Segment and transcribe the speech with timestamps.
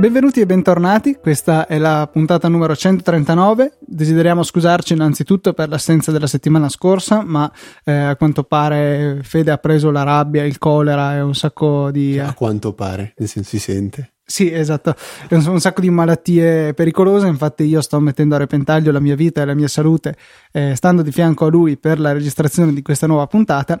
[0.00, 3.80] Benvenuti e bentornati, questa è la puntata numero 139.
[3.80, 7.52] Desideriamo scusarci innanzitutto per l'assenza della settimana scorsa, ma
[7.84, 12.18] eh, a quanto pare Fede ha preso la rabbia, il colera e un sacco di...
[12.18, 14.12] A quanto pare, nel senso si sente.
[14.24, 14.94] Sì, esatto,
[15.32, 19.42] un, un sacco di malattie pericolose, infatti io sto mettendo a repentaglio la mia vita
[19.42, 20.16] e la mia salute
[20.50, 23.78] eh, stando di fianco a lui per la registrazione di questa nuova puntata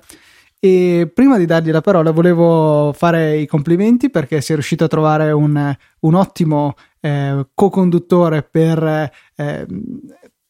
[0.62, 4.88] e prima di dargli la parola volevo fare i complimenti perché si è riuscito a
[4.88, 9.66] trovare un, un ottimo eh, co-conduttore per, eh,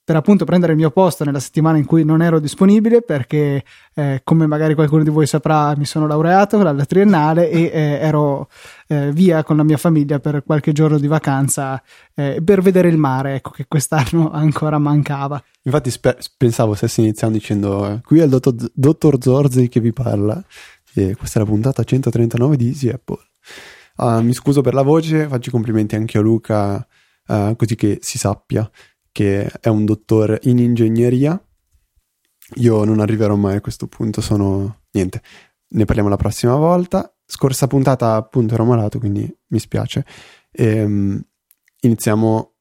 [0.02, 3.62] per appunto prendere il mio posto nella settimana in cui non ero disponibile perché
[3.94, 8.48] eh, come magari qualcuno di voi saprà mi sono laureato alla triennale e eh, ero
[8.88, 11.80] eh, via con la mia famiglia per qualche giorno di vacanza
[12.14, 15.42] eh, per vedere il mare ecco che quest'anno ancora mancava.
[15.62, 20.42] Infatti spe- pensavo stessi iniziando dicendo qui è il dottor, dottor Zorzi che vi parla.
[20.94, 23.18] E questa è la puntata 139 di Easy Apple.
[23.96, 26.86] Uh, mi scuso per la voce faccio i complimenti anche a Luca
[27.26, 28.68] uh, così che si sappia
[29.12, 31.42] che è un dottore in ingegneria.
[32.56, 35.22] Io non arriverò mai a questo punto, sono niente.
[35.68, 37.12] Ne parliamo la prossima volta.
[37.24, 40.04] Scorsa puntata appunto ero malato, quindi mi spiace.
[40.50, 41.20] E, um,
[41.80, 42.54] iniziamo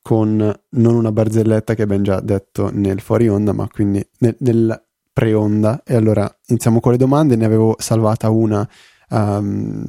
[0.00, 4.88] con non una barzelletta che abbiamo già detto nel fuori onda, ma quindi nel, nel
[5.12, 5.82] pre-onda.
[5.84, 7.36] E allora iniziamo con le domande.
[7.36, 8.68] Ne avevo salvata una
[9.10, 9.84] um,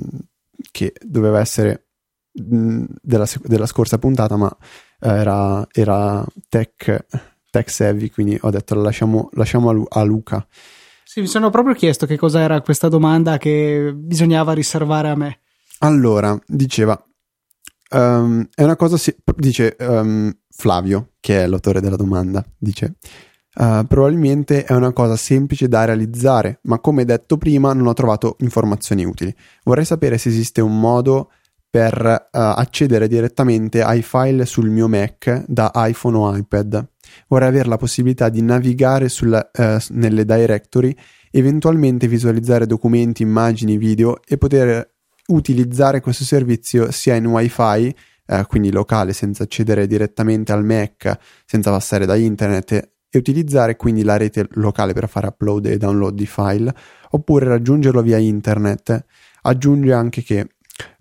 [0.71, 1.89] che doveva essere
[2.31, 4.55] della, della scorsa puntata, ma
[5.03, 7.05] era, era tech,
[7.49, 10.45] tech savvy, quindi ho detto lasciamo, lasciamo a, Lu- a Luca.
[11.03, 15.39] Sì, mi sono proprio chiesto che cosa era questa domanda che bisognava riservare a me.
[15.79, 16.99] Allora, diceva,
[17.91, 22.95] um, è una cosa, si- dice um, Flavio, che è l'autore della domanda, dice,
[23.55, 28.37] uh, probabilmente è una cosa semplice da realizzare, ma come detto prima non ho trovato
[28.39, 29.35] informazioni utili.
[29.63, 31.29] Vorrei sapere se esiste un modo
[31.73, 36.87] per uh, accedere direttamente ai file sul mio Mac da iPhone o iPad.
[37.27, 40.95] Vorrei avere la possibilità di navigare sulla, uh, nelle directory,
[41.31, 44.87] eventualmente visualizzare documenti, immagini, video e poter
[45.29, 47.95] utilizzare questo servizio sia in WiFi,
[48.27, 52.71] uh, quindi locale, senza accedere direttamente al Mac, senza passare da internet
[53.09, 56.71] e utilizzare quindi la rete locale per fare upload e download di file,
[57.09, 59.05] oppure raggiungerlo via internet.
[59.41, 60.49] Aggiunge anche che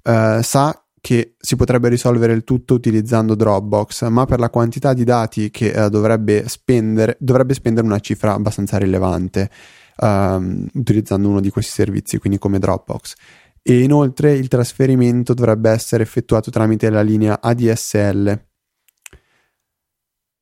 [0.02, 5.02] eh, sa che si potrebbe risolvere il tutto utilizzando Dropbox, ma per la quantità di
[5.02, 9.50] dati che eh, dovrebbe, spendere, dovrebbe spendere una cifra abbastanza rilevante
[9.96, 13.14] ehm, utilizzando uno di questi servizi, quindi come Dropbox.
[13.62, 18.46] E inoltre il trasferimento dovrebbe essere effettuato tramite la linea ADSL.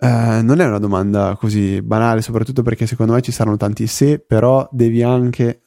[0.02, 4.18] Uh, non è una domanda così banale, soprattutto perché secondo me ci saranno tanti se,
[4.18, 5.64] però devi anche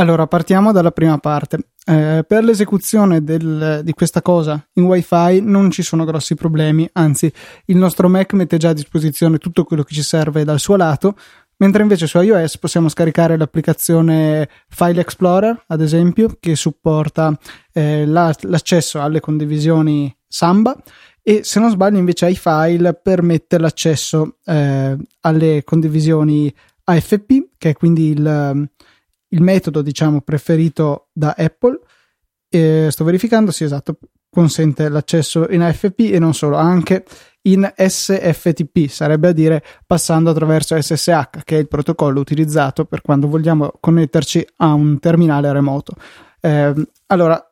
[0.00, 1.58] allora, partiamo dalla prima parte.
[1.84, 7.30] Eh, per l'esecuzione del, di questa cosa in WiFi non ci sono grossi problemi, anzi,
[7.66, 11.16] il nostro Mac mette già a disposizione tutto quello che ci serve dal suo lato,
[11.58, 17.38] mentre invece su iOS possiamo scaricare l'applicazione File Explorer, ad esempio, che supporta
[17.72, 20.76] eh, la, l'accesso alle condivisioni Samba
[21.22, 26.52] e se non sbaglio invece iFile permette l'accesso eh, alle condivisioni
[26.84, 28.68] AFP, che è quindi il
[29.30, 31.78] il metodo diciamo preferito da Apple
[32.48, 33.98] e sto verificando sì esatto
[34.28, 37.04] consente l'accesso in AFP e non solo anche
[37.42, 43.28] in SFTP sarebbe a dire passando attraverso SSH che è il protocollo utilizzato per quando
[43.28, 45.94] vogliamo connetterci a un terminale remoto.
[46.40, 46.74] Eh,
[47.06, 47.42] allora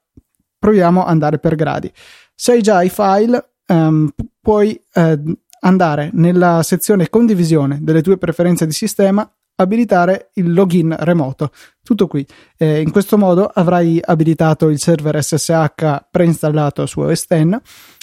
[0.59, 1.91] proviamo ad andare per gradi.
[2.35, 4.11] Se hai già i file ehm,
[4.41, 5.21] puoi eh,
[5.61, 9.29] andare nella sezione condivisione delle tue preferenze di sistema
[9.61, 11.51] abilitare il login remoto.
[11.83, 12.27] Tutto qui.
[12.57, 17.61] Eh, in questo modo avrai abilitato il server SSH preinstallato su OS X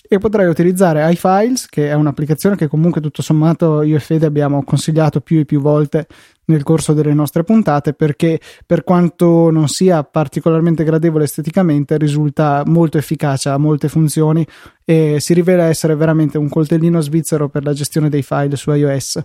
[0.07, 4.63] e potrai utilizzare iFiles, che è un'applicazione che comunque tutto sommato io e Fede abbiamo
[4.63, 6.07] consigliato più e più volte
[6.45, 12.97] nel corso delle nostre puntate perché per quanto non sia particolarmente gradevole esteticamente risulta molto
[12.97, 14.45] efficace, ha molte funzioni
[14.83, 19.23] e si rivela essere veramente un coltellino svizzero per la gestione dei file su iOS.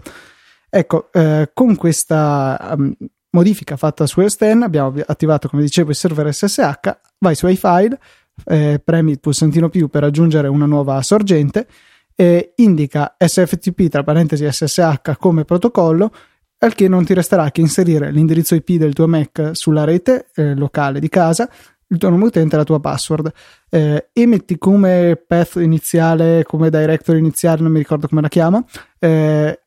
[0.71, 2.95] Ecco, eh, con questa um,
[3.31, 7.99] modifica fatta su OS X abbiamo attivato, come dicevo, il server SSH, vai su iFile,
[8.47, 11.67] eh, premi il pulsantino più per aggiungere una nuova sorgente,
[12.15, 16.13] e indica SFTP tra parentesi SSH come protocollo,
[16.59, 20.55] al che non ti resterà che inserire l'indirizzo IP del tuo Mac sulla rete eh,
[20.55, 21.49] locale di casa,
[21.87, 23.33] il tuo nome utente e la tua password.
[23.71, 28.63] Eh, e come path iniziale, come directory iniziale, non mi ricordo come la chiama,
[28.99, 29.60] eh,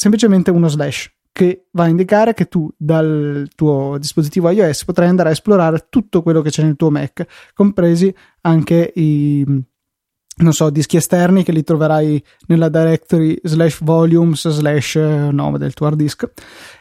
[0.00, 5.28] semplicemente uno slash che va a indicare che tu dal tuo dispositivo iOS potrai andare
[5.28, 10.96] a esplorare tutto quello che c'è nel tuo Mac, compresi anche i, non so, dischi
[10.96, 16.30] esterni che li troverai nella directory slash volumes slash nome del tuo hard disk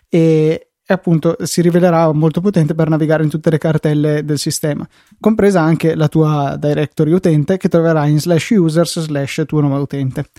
[0.08, 4.88] e, e appunto si rivelerà molto potente per navigare in tutte le cartelle del sistema,
[5.20, 10.30] compresa anche la tua directory utente che troverai in slash users slash tuo nome utente.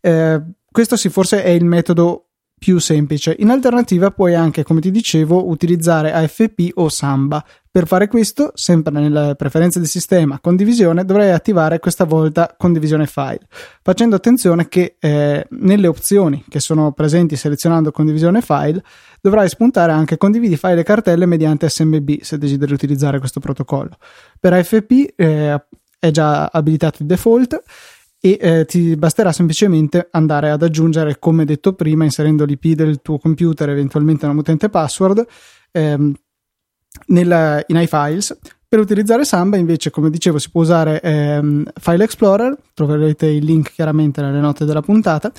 [0.00, 0.40] Eh,
[0.74, 3.36] questo sì, forse è il metodo più semplice.
[3.38, 7.44] In alternativa puoi anche, come ti dicevo, utilizzare AFP o Samba.
[7.70, 13.46] Per fare questo, sempre nelle preferenze del sistema condivisione, dovrai attivare questa volta condivisione file,
[13.82, 18.82] facendo attenzione che eh, nelle opzioni che sono presenti selezionando condivisione file
[19.20, 23.96] dovrai spuntare anche condividi file e cartelle mediante SMB se desideri utilizzare questo protocollo.
[24.40, 25.64] Per AFP eh,
[26.00, 27.62] è già abilitato il default
[28.24, 33.18] e eh, ti basterà semplicemente andare ad aggiungere, come detto prima, inserendo l'IP del tuo
[33.18, 35.26] computer, eventualmente una mutante password,
[35.70, 36.14] ehm,
[37.08, 38.38] nella, in iFiles.
[38.66, 43.72] Per utilizzare Samba, invece, come dicevo, si può usare ehm, File Explorer, troverete il link
[43.74, 45.30] chiaramente nelle note della puntata,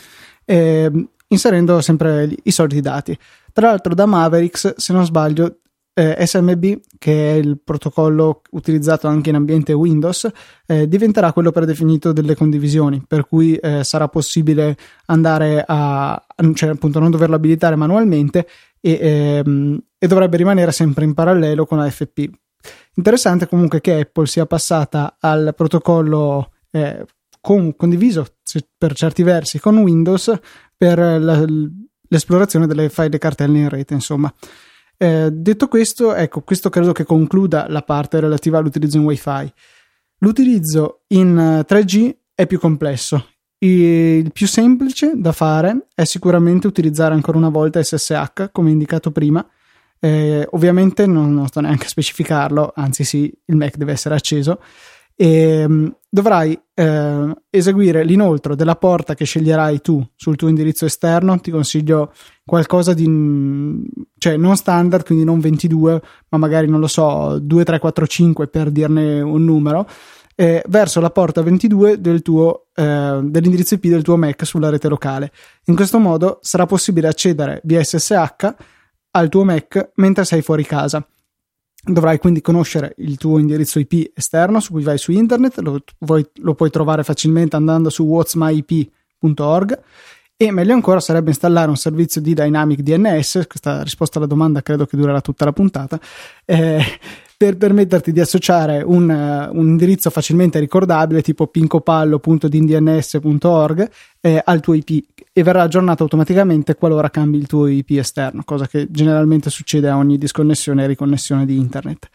[0.45, 3.17] ehm, inserendo sempre i soliti dati.
[3.51, 5.61] Tra l'altro, da Mavericks, se non sbaglio,
[5.97, 10.29] eh, SMB, che è il protocollo utilizzato anche in ambiente Windows,
[10.67, 14.75] eh, diventerà quello predefinito delle condivisioni, per cui eh, sarà possibile
[15.05, 16.21] andare a,
[16.53, 18.45] cioè appunto non doverlo abilitare manualmente
[18.81, 22.29] e, ehm, e dovrebbe rimanere sempre in parallelo con AFP.
[22.95, 27.05] Interessante comunque che Apple sia passata al protocollo eh,
[27.39, 28.25] con, condiviso
[28.77, 30.33] per certi versi con Windows
[30.75, 31.45] per la,
[32.09, 34.33] l'esplorazione delle file e cartelle in rete, insomma.
[34.97, 39.53] Eh, detto questo, ecco, questo credo che concluda la parte relativa all'utilizzo in Wi-Fi.
[40.19, 43.27] L'utilizzo in 3G eh, è più complesso.
[43.57, 49.45] Il più semplice da fare è sicuramente utilizzare ancora una volta SSH, come indicato prima.
[49.99, 54.59] Eh, ovviamente non, non, sto neanche a specificarlo, anzi sì, il Mac deve essere acceso
[55.15, 61.37] e um, dovrai eh, eseguire l'inoltro della porta che sceglierai tu sul tuo indirizzo esterno.
[61.41, 62.13] Ti consiglio
[62.45, 63.03] qualcosa di
[64.17, 68.47] cioè non standard, quindi non 22, ma magari non lo so, 2, 3, 4, 5
[68.47, 69.85] per dirne un numero.
[70.37, 74.87] Eh, verso la porta 22 del tuo, eh, dell'indirizzo IP del tuo Mac sulla rete
[74.87, 75.33] locale.
[75.65, 78.55] In questo modo sarà possibile accedere via SSH
[79.11, 81.05] al tuo Mac mentre sei fuori casa.
[81.87, 86.55] Dovrai quindi conoscere il tuo indirizzo IP esterno su cui vai su internet, lo, lo
[86.55, 89.81] puoi trovare facilmente andando su whatsmyip.org
[90.37, 94.85] e meglio ancora sarebbe installare un servizio di Dynamic DNS, questa risposta alla domanda credo
[94.85, 95.97] che durerà tutta la puntata,
[96.43, 96.83] eh,
[97.37, 103.89] per permetterti di associare un, uh, un, indirizzo facilmente ricordabile tipo pincopallo.dndns.org
[104.21, 108.67] eh, al tuo IP e verrà aggiornato automaticamente qualora cambi il tuo IP esterno, cosa
[108.67, 112.09] che generalmente succede a ogni disconnessione e riconnessione di internet.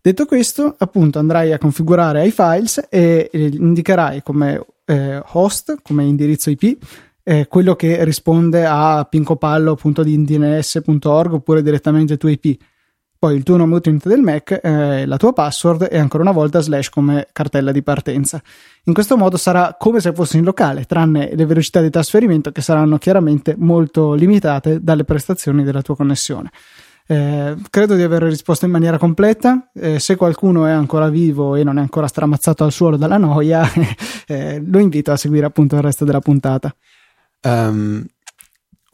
[0.00, 6.50] Detto questo, appunto andrai a configurare iFiles e, e indicherai come eh, host, come indirizzo
[6.50, 6.78] IP,
[7.24, 12.56] eh, quello che risponde a pincopallo.dns.org oppure direttamente tuo IP
[13.24, 16.60] poi il tuo nome utente del Mac, eh, la tua password e ancora una volta
[16.60, 18.38] slash come cartella di partenza.
[18.82, 22.60] In questo modo sarà come se fossi in locale, tranne le velocità di trasferimento che
[22.60, 26.50] saranno chiaramente molto limitate dalle prestazioni della tua connessione.
[27.06, 29.70] Eh, credo di aver risposto in maniera completa.
[29.72, 33.66] Eh, se qualcuno è ancora vivo e non è ancora stramazzato al suolo dalla noia,
[34.28, 36.76] eh, lo invito a seguire appunto il resto della puntata.
[37.44, 38.06] Um,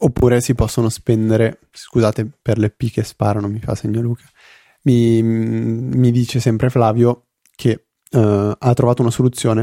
[0.03, 4.23] Oppure si possono spendere, scusate per le P che sparano, mi fa segno Luca.
[4.83, 9.61] Mi, mi dice sempre Flavio che uh, ha trovato una soluzione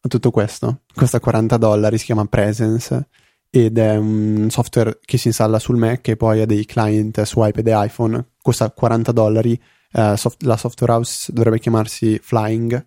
[0.00, 0.80] a tutto questo.
[0.92, 3.08] Costa 40 dollari, si chiama Presence
[3.48, 7.44] ed è un software che si installa sul Mac e poi ha dei client su
[7.44, 8.30] iPad e iPhone.
[8.42, 9.60] Costa 40 dollari.
[9.92, 12.86] Uh, soft- la software house dovrebbe chiamarsi Flying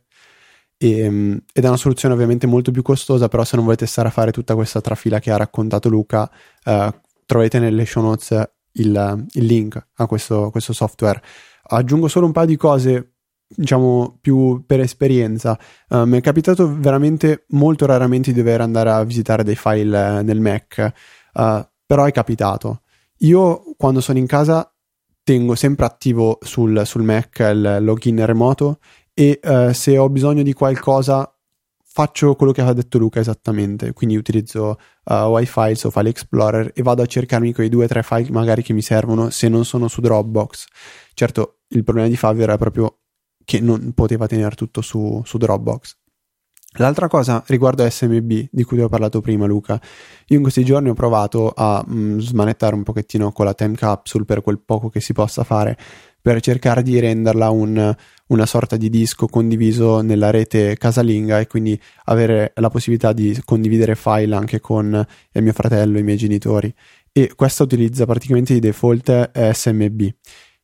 [0.81, 4.07] e, ehm, ed è una soluzione ovviamente molto più costosa, però se non volete stare
[4.07, 6.29] a fare tutta questa trafila che ha raccontato Luca,
[6.63, 6.93] eh,
[7.25, 11.21] troverete nelle show notes il, il link a questo, questo, software.
[11.63, 13.15] Aggiungo solo un paio di cose,
[13.47, 15.59] diciamo, più per esperienza.
[15.89, 20.39] Uh, mi è capitato veramente molto raramente di dover andare a visitare dei file nel
[20.39, 20.93] Mac,
[21.33, 22.81] uh, però è capitato.
[23.19, 24.71] Io quando sono in casa
[25.23, 28.79] tengo sempre attivo sul, sul Mac il login remoto
[29.19, 31.29] e uh, se ho bisogno di qualcosa
[31.83, 36.81] faccio quello che ha detto Luca esattamente, quindi utilizzo uh, WiFi o File Explorer e
[36.83, 39.89] vado a cercarmi quei due o tre file magari che mi servono se non sono
[39.89, 40.67] su Dropbox.
[41.13, 42.99] Certo, il problema di Fabio era proprio
[43.43, 45.97] che non poteva tenere tutto su, su Dropbox.
[46.77, 49.81] L'altra cosa riguardo SMB di cui ti ho parlato prima Luca,
[50.27, 53.75] io in questi giorni ho provato a mh, mm, smanettare un pochettino con la time
[53.75, 55.75] capsule per quel poco che si possa fare
[56.29, 57.95] per cercare di renderla un,
[58.27, 63.95] una sorta di disco condiviso nella rete casalinga e quindi avere la possibilità di condividere
[63.95, 66.71] file anche con il mio fratello e i miei genitori.
[67.11, 70.07] E questa utilizza praticamente di default SMB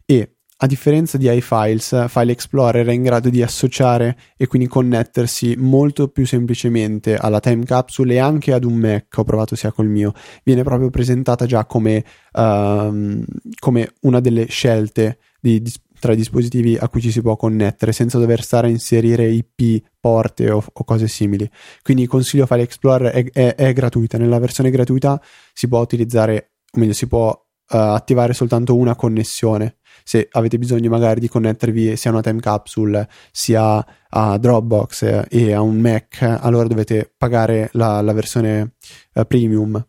[0.06, 5.56] e a differenza di iFiles, File Explorer è in grado di associare e quindi connettersi
[5.58, 9.88] molto più semplicemente alla time capsule e anche ad un Mac, ho provato sia col
[9.88, 13.24] mio, viene proprio presentata già come, uh,
[13.60, 17.92] come una delle scelte di, di, tra i dispositivi a cui ci si può connettere
[17.92, 21.48] senza dover stare a inserire IP, porte o, o cose simili.
[21.84, 25.22] Quindi consiglio File Explorer è, è, è, gratuita, nella versione gratuita
[25.54, 27.38] si può utilizzare, o meglio si può uh,
[27.68, 33.08] attivare soltanto una connessione se avete bisogno magari di connettervi sia a una time capsule
[33.32, 38.74] sia a Dropbox e a un Mac, allora dovete pagare la, la versione
[39.14, 39.84] uh, premium.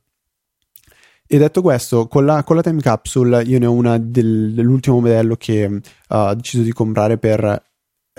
[1.29, 5.01] E detto questo, con la, con la, time capsule io ne ho una del, dell'ultimo
[5.01, 5.81] modello che uh,
[6.15, 7.63] ho deciso di comprare per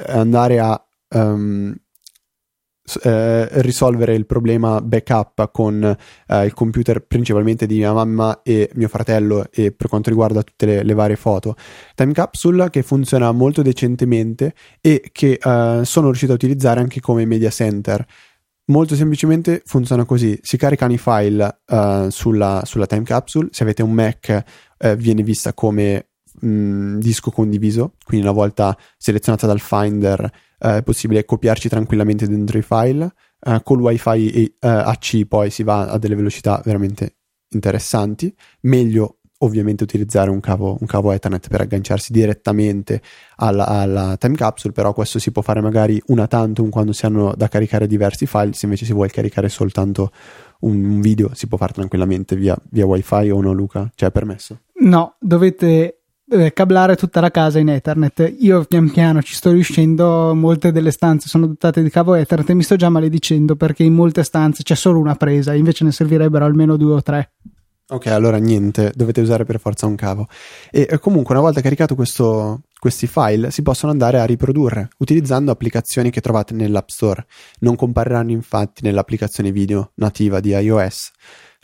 [0.05, 1.73] andare a um,
[3.03, 5.83] eh, risolvere il problema backup con
[6.27, 10.65] eh, il computer principalmente di mia mamma e mio fratello e per quanto riguarda tutte
[10.65, 11.55] le, le varie foto.
[11.95, 17.25] Time Capsule che funziona molto decentemente e che eh, sono riuscito a utilizzare anche come
[17.25, 18.05] media center.
[18.69, 23.47] Molto semplicemente funziona così: si caricano i file uh, sulla, sulla, time capsule.
[23.51, 24.43] Se avete un Mac,
[24.79, 26.09] uh, viene vista come
[26.41, 27.93] mh, mm, disco condiviso.
[28.03, 33.13] Quindi, una volta selezionata dal Finder, eh, è possibile copiarci tranquillamente dentro i file.
[33.63, 37.17] Con il wifi e, AC poi si va a delle velocità veramente
[37.49, 38.35] interessanti.
[38.61, 43.01] Meglio ovviamente utilizzare un cavo, un cavo Ethernet per agganciarsi direttamente
[43.35, 47.33] alla, alla, time capsule, però questo si può fare magari una tantum quando si hanno
[47.35, 50.11] da caricare diversi file, se invece si vuole caricare soltanto
[50.61, 53.91] un, video si può fare tranquillamente via, via wifi o no Luca?
[53.93, 54.61] Cioè è permesso?
[54.79, 58.35] No, dovete eh, cablare tutta la casa in Ethernet.
[58.39, 62.53] Io pian piano ci sto riuscendo, molte delle stanze sono dotate di cavo Ethernet e
[62.55, 66.43] mi sto già maledicendo perché in molte stanze c'è solo una presa, invece ne servirebbero
[66.43, 67.31] almeno due o tre.
[67.89, 70.27] Ok, allora niente, dovete usare per forza un cavo.
[70.71, 76.09] E comunque, una volta caricato questo, questi file, si possono andare a riprodurre utilizzando applicazioni
[76.09, 77.25] che trovate nell'App Store.
[77.59, 81.11] Non compariranno infatti nell'applicazione video nativa di iOS.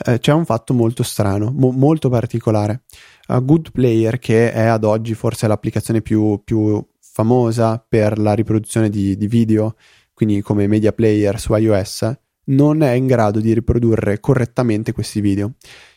[0.06, 2.84] Eh, c'è un fatto molto strano, mo- molto particolare
[3.27, 8.89] uh, Good Player, che è ad oggi forse l'applicazione più, più famosa per la riproduzione
[8.89, 9.75] di, di video,
[10.13, 12.12] quindi come media player su iOS,
[12.46, 15.53] non è in grado di riprodurre correttamente questi video.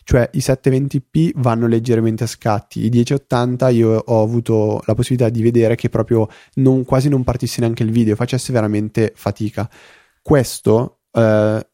[0.08, 5.42] Cioè i 720p vanno leggermente a scatti, i 1080 io ho avuto la possibilità di
[5.42, 9.68] vedere che proprio non, quasi non partisse neanche il video, facesse veramente fatica.
[10.22, 11.66] Questo eh,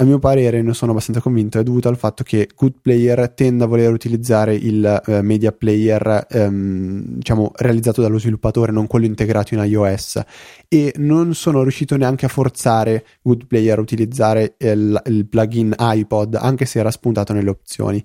[0.00, 3.64] a mio parere, ne sono abbastanza convinto, è dovuto al fatto che Good Player tende
[3.64, 9.54] a voler utilizzare il uh, media player um, diciamo realizzato dallo sviluppatore, non quello integrato
[9.54, 10.20] in iOS
[10.68, 16.36] e non sono riuscito neanche a forzare Good Player a utilizzare il, il plugin iPod,
[16.36, 18.02] anche se era spuntato nelle opzioni.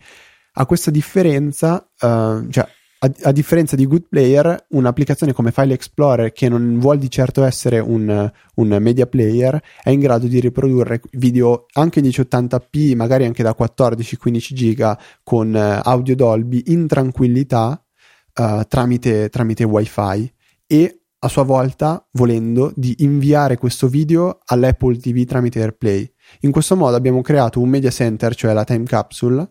[0.53, 2.67] A questa differenza, uh, cioè
[3.03, 7.43] a, a, differenza di Good Player, un'applicazione come File Explorer, che non vuol di certo
[7.43, 13.25] essere un, un, media player, è in grado di riprodurre video anche in 1080p, magari
[13.25, 17.86] anche da 14-15 giga con uh, audio Dolby in tranquillità
[18.36, 20.33] uh, tramite, tramite WiFi
[20.65, 26.10] e a sua volta, volendo, di inviare questo video all'Apple TV tramite AirPlay.
[26.41, 29.50] In questo modo abbiamo creato un media center, cioè la time capsule,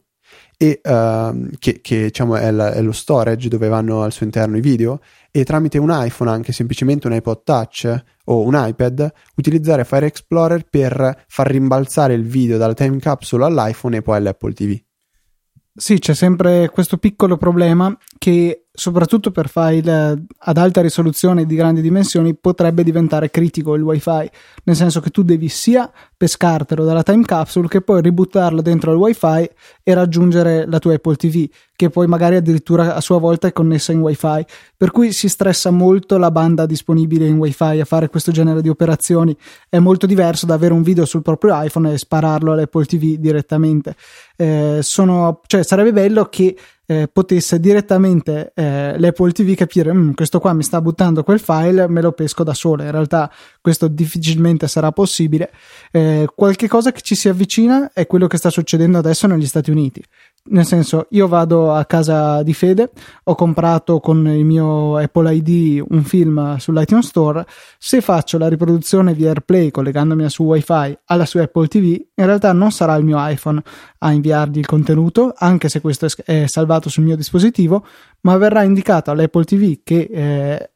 [0.62, 4.56] e uh, che, che diciamo, è, la, è, lo storage dove vanno al suo interno
[4.56, 5.00] i video
[5.32, 10.64] e tramite un iPhone anche semplicemente un iPod Touch o un iPad utilizzare Fire Explorer
[10.70, 14.80] per far rimbalzare il video dalla time capsule all'iPhone e poi all'Apple TV.
[15.74, 21.82] Sì, c'è sempre questo piccolo problema che soprattutto per file ad alta risoluzione di grandi
[21.82, 24.30] dimensioni potrebbe diventare critico il wifi,
[24.64, 28.96] nel senso che tu devi sia pescartelo dalla time capsule che poi ributtarlo dentro il
[28.96, 29.50] wifi
[29.82, 33.92] e raggiungere la tua Apple TV, che poi magari addirittura a sua volta è connessa
[33.92, 34.44] in wifi,
[34.76, 37.80] per cui si stressa molto la banda disponibile in wifi.
[37.80, 39.36] A fare questo genere di operazioni,
[39.68, 43.96] è molto diverso da avere un video sul proprio iPhone e spararlo all'Apple TV direttamente.
[44.36, 50.40] Eh, sono, cioè, sarebbe bello che eh, potesse direttamente eh, l'Apple TV capire mm, questo
[50.40, 52.82] qua mi sta buttando quel file, me lo pesco da solo.
[52.82, 55.52] In realtà questo difficilmente sarà possibile.
[55.90, 59.70] Eh, qualche cosa che ci si avvicina è quello che sta succedendo adesso negli Stati
[59.70, 60.02] Uniti.
[60.44, 62.90] Nel senso, io vado a casa di Fede,
[63.24, 67.46] ho comprato con il mio Apple ID un film sull'iTunes Store.
[67.78, 71.84] Se faccio la riproduzione via AirPlay collegandomi su WiFi alla sua Apple TV,
[72.14, 73.62] in realtà non sarà il mio iPhone
[73.98, 77.86] a inviargli il contenuto, anche se questo è salvato sul mio dispositivo,
[78.22, 80.71] ma verrà indicato all'Apple TV che eh,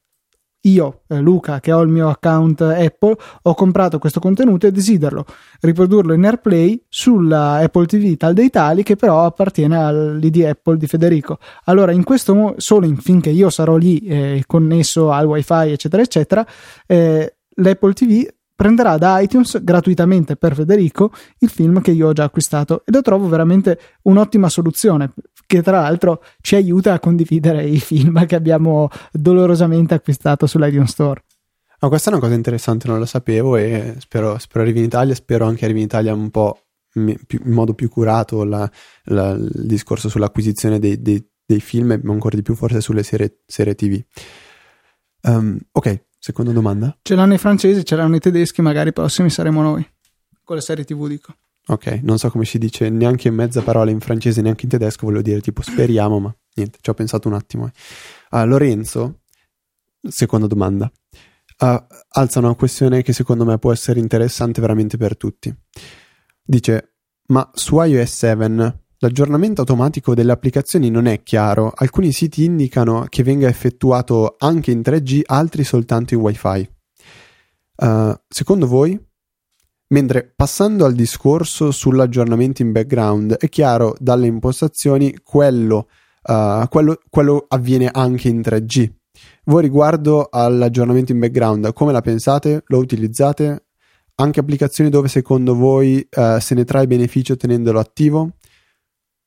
[0.68, 5.24] io, eh, Luca, che ho il mio account Apple, ho comprato questo contenuto e desidero
[5.60, 10.86] riprodurlo in AirPlay sulla Apple TV tal dei tali che però appartiene all'ID Apple di
[10.86, 11.38] Federico.
[11.64, 16.02] Allora, in questo mo- solo in, finché io sarò lì eh, connesso al wifi, eccetera,
[16.02, 16.46] eccetera,
[16.86, 22.24] eh, l'Apple TV prenderà da iTunes gratuitamente per Federico il film che io ho già
[22.24, 25.12] acquistato e lo trovo veramente un'ottima soluzione
[25.46, 31.24] che tra l'altro ci aiuta a condividere i film che abbiamo dolorosamente acquistato sull'iTunes Store.
[31.80, 35.14] Oh, questa è una cosa interessante, non lo sapevo e spero, spero arrivi in Italia,
[35.14, 36.60] spero anche arrivi in Italia un po'
[36.94, 38.70] in modo più curato la,
[39.04, 43.42] la, il discorso sull'acquisizione dei, dei, dei, film e ancora di più forse sulle serie,
[43.46, 44.02] serie TV.
[45.22, 46.96] Um, ehm, ok, seconda domanda.
[47.02, 49.86] Ce l'hanno i francesi, ce l'hanno i tedeschi, magari i prossimi saremo noi.
[50.42, 51.34] Con le serie TV dico.
[51.68, 55.06] Ok, non so come si dice neanche in mezza parola in francese, neanche in tedesco,
[55.06, 57.70] volevo dire tipo speriamo, ma niente, ci ho pensato un attimo.
[58.30, 59.22] Uh, Lorenzo,
[60.00, 60.90] seconda domanda,
[61.58, 65.52] uh, alza una questione che secondo me può essere interessante veramente per tutti.
[66.40, 66.94] Dice,
[67.28, 73.24] ma su iOS 7 l'aggiornamento automatico delle applicazioni non è chiaro, alcuni siti indicano che
[73.24, 76.70] venga effettuato anche in 3G, altri soltanto in WiFi.
[77.76, 78.98] Uh, secondo voi
[79.88, 85.88] Mentre passando al discorso sull'aggiornamento in background, è chiaro dalle impostazioni quello,
[86.24, 88.90] uh, quello, quello avviene anche in 3G.
[89.44, 92.64] Voi riguardo all'aggiornamento in background, come la pensate?
[92.66, 93.66] Lo utilizzate?
[94.16, 98.30] Anche applicazioni dove secondo voi uh, se ne trae beneficio tenendolo attivo?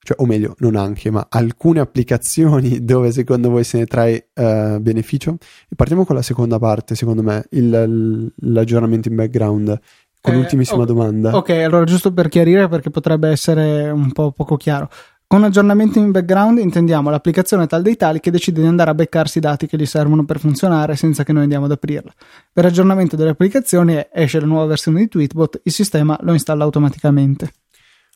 [0.01, 4.79] Cioè, o meglio, non anche, ma alcune applicazioni dove secondo voi se ne trae uh,
[4.79, 5.37] beneficio?
[5.69, 9.79] E partiamo con la seconda parte, secondo me, il, l'aggiornamento in background
[10.21, 11.35] con eh, l'ultimissima okay, domanda.
[11.35, 14.89] Ok, allora giusto per chiarire perché potrebbe essere un po' poco chiaro.
[15.31, 19.37] Con aggiornamento in background intendiamo l'applicazione tal dei tali che decide di andare a beccarsi
[19.37, 22.11] i dati che gli servono per funzionare senza che noi andiamo ad aprirla.
[22.51, 27.53] Per aggiornamento delle applicazioni esce la nuova versione di Tweetbot, il sistema lo installa automaticamente.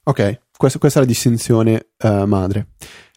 [0.05, 2.69] Ok, questa, questa è la distinzione uh, madre.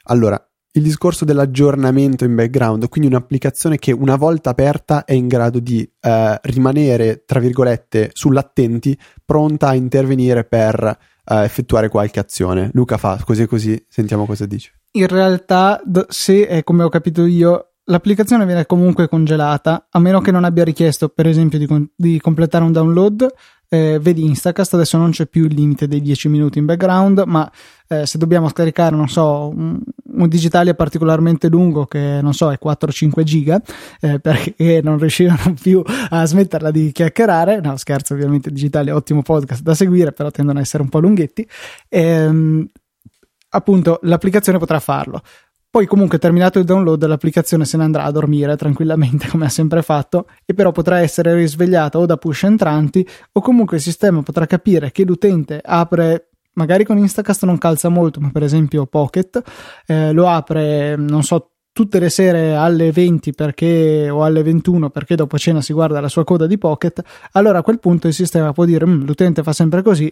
[0.08, 5.58] Allora, il discorso dell'aggiornamento in background, quindi un'applicazione che una volta aperta è in grado
[5.58, 10.84] di eh, rimanere, tra virgolette, sull'attenti, pronta a intervenire per
[11.24, 12.70] eh, effettuare qualche azione.
[12.74, 14.72] Luca fa così e così, sentiamo cosa dice.
[14.92, 20.30] In realtà, se è come ho capito io, l'applicazione viene comunque congelata, a meno che
[20.30, 23.26] non abbia richiesto, per esempio, di, di completare un download
[23.68, 27.50] eh, vedi Instacast adesso non c'è più il limite dei 10 minuti in background ma
[27.88, 29.52] eh, se dobbiamo scaricare non so
[30.26, 33.60] digitale particolarmente lungo che non so è 4-5 giga
[34.00, 37.60] eh, perché non riuscivano più a smetterla di chiacchierare.
[37.60, 41.46] No scherzo ovviamente digitale ottimo podcast da seguire però tendono a essere un po' lunghetti.
[41.88, 42.66] Ehm,
[43.50, 45.20] appunto l'applicazione potrà farlo.
[45.76, 49.82] Poi comunque terminato il download l'applicazione se ne andrà a dormire tranquillamente come ha sempre
[49.82, 54.46] fatto e però potrà essere risvegliata o da push entranti o comunque il sistema potrà
[54.46, 59.42] capire che l'utente apre magari con Instacast non calza molto ma per esempio Pocket
[59.86, 65.14] eh, lo apre non so tutte le sere alle 20 perché, o alle 21 perché
[65.14, 68.54] dopo cena si guarda la sua coda di Pocket, allora a quel punto il sistema
[68.54, 70.10] può dire mm, l'utente fa sempre così,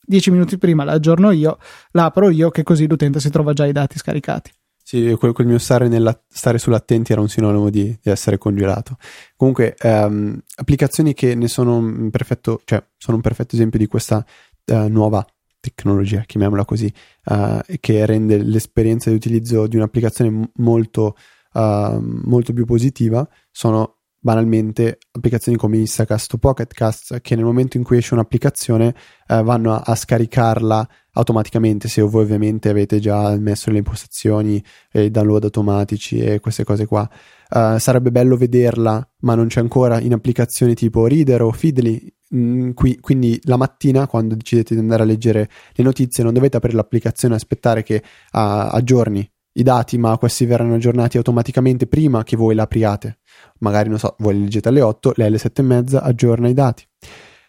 [0.00, 1.58] 10 minuti prima la aggiorno io,
[1.90, 4.50] la apro io che così l'utente si trova già i dati scaricati.
[4.82, 8.96] Sì, quel, quel mio stare, nella, stare, sull'attenti era un sinonimo di, di essere congelato.
[9.36, 14.24] Comunque, ehm, applicazioni che ne sono un perfetto, cioè, sono un perfetto esempio di questa
[14.64, 15.24] eh, nuova
[15.62, 16.92] tecnologia, chiamiamola così,
[17.24, 21.16] eh, che rende l'esperienza di utilizzo di un'applicazione molto,
[21.52, 27.82] uh, molto più positiva, sono banalmente applicazioni come Instacast o Pocketcast che nel momento in
[27.82, 28.94] cui esce un'applicazione
[29.26, 35.04] eh, vanno a, a, scaricarla automaticamente se voi ovviamente avete già messo le impostazioni e
[35.06, 37.08] i download automatici e queste cose qua.
[37.50, 42.14] Uh, sarebbe bello vederla ma non c'è ancora in applicazioni tipo Reader o Feedly.
[42.34, 46.56] Mm, qui, quindi la mattina quando decidete di andare a leggere le notizie non dovete
[46.56, 52.24] aprire l'applicazione e aspettare che uh, aggiorni i dati ma questi verranno aggiornati automaticamente prima
[52.24, 53.18] che voi l'apriate
[53.62, 56.86] magari non so, voi leggete alle 8, lei alle 7 e mezza aggiorna i dati.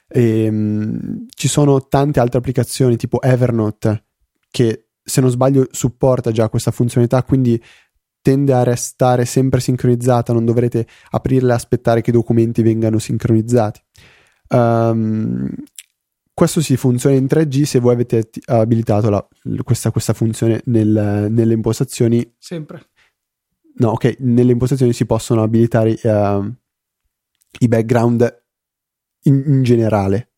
[0.07, 4.05] E, um, ci sono tante altre applicazioni tipo Evernote
[4.49, 7.61] che se non sbaglio supporta già questa funzionalità, quindi
[8.21, 13.81] tende a restare sempre sincronizzata, non dovrete aprirla e aspettare che i documenti vengano sincronizzati.
[14.49, 15.49] Um,
[16.33, 19.27] questo si funziona in 3G se voi avete abilitato la,
[19.63, 22.35] questa, questa, funzione nel, nelle impostazioni.
[22.39, 22.89] Sempre.
[23.75, 26.53] No, ok, nelle impostazioni si possono abilitare uh,
[27.59, 28.43] i background
[29.23, 30.32] in, in generale.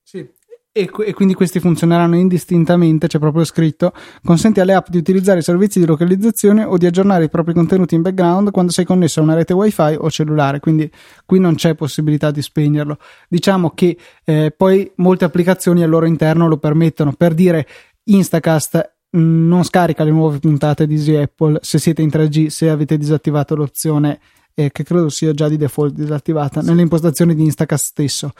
[0.78, 5.42] E, e, quindi questi funzioneranno indistintamente, c'è proprio scritto, consente alle app di utilizzare i
[5.42, 9.24] servizi di localizzazione o di aggiornare i propri contenuti in background quando sei connesso a
[9.24, 10.92] una rete wifi o cellulare, quindi
[11.26, 12.98] qui non c'è possibilità di spegnerlo.
[13.30, 17.66] Diciamo che eh, poi molte applicazioni al loro interno lo permettono, per dire
[18.04, 22.70] Instacast mm, non scarica le nuove puntate di Easy Apple se siete in 3G, se
[22.70, 24.20] avete disattivato l'opzione
[24.56, 26.68] eh, che credo sia già di default disattivata sì.
[26.68, 28.32] nelle impostazioni di Instacast stesso.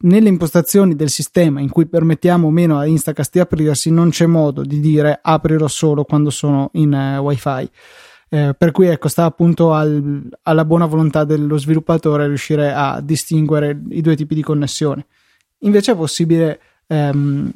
[0.00, 4.26] Nelle impostazioni del sistema in cui permettiamo o meno a Instacast di aprirsi, non c'è
[4.26, 7.70] modo di dire aprirò solo quando sono in uh, wifi.
[8.30, 13.78] Eh, per cui ecco, sta appunto al, alla buona volontà dello sviluppatore riuscire a distinguere
[13.90, 15.06] i due tipi di connessione.
[15.60, 17.50] Invece è possibile ehm,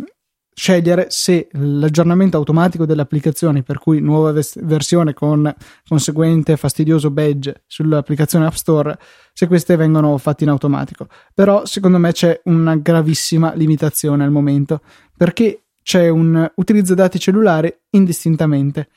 [0.54, 5.52] scegliere se l'aggiornamento automatico delle applicazioni, per cui nuova ves- versione con
[5.86, 8.98] conseguente fastidioso badge sull'applicazione App Store,
[9.32, 11.06] se queste vengono fatte in automatico.
[11.34, 14.80] Però secondo me c'è una gravissima limitazione al momento,
[15.16, 18.88] perché c'è un utilizzo dati cellulari indistintamente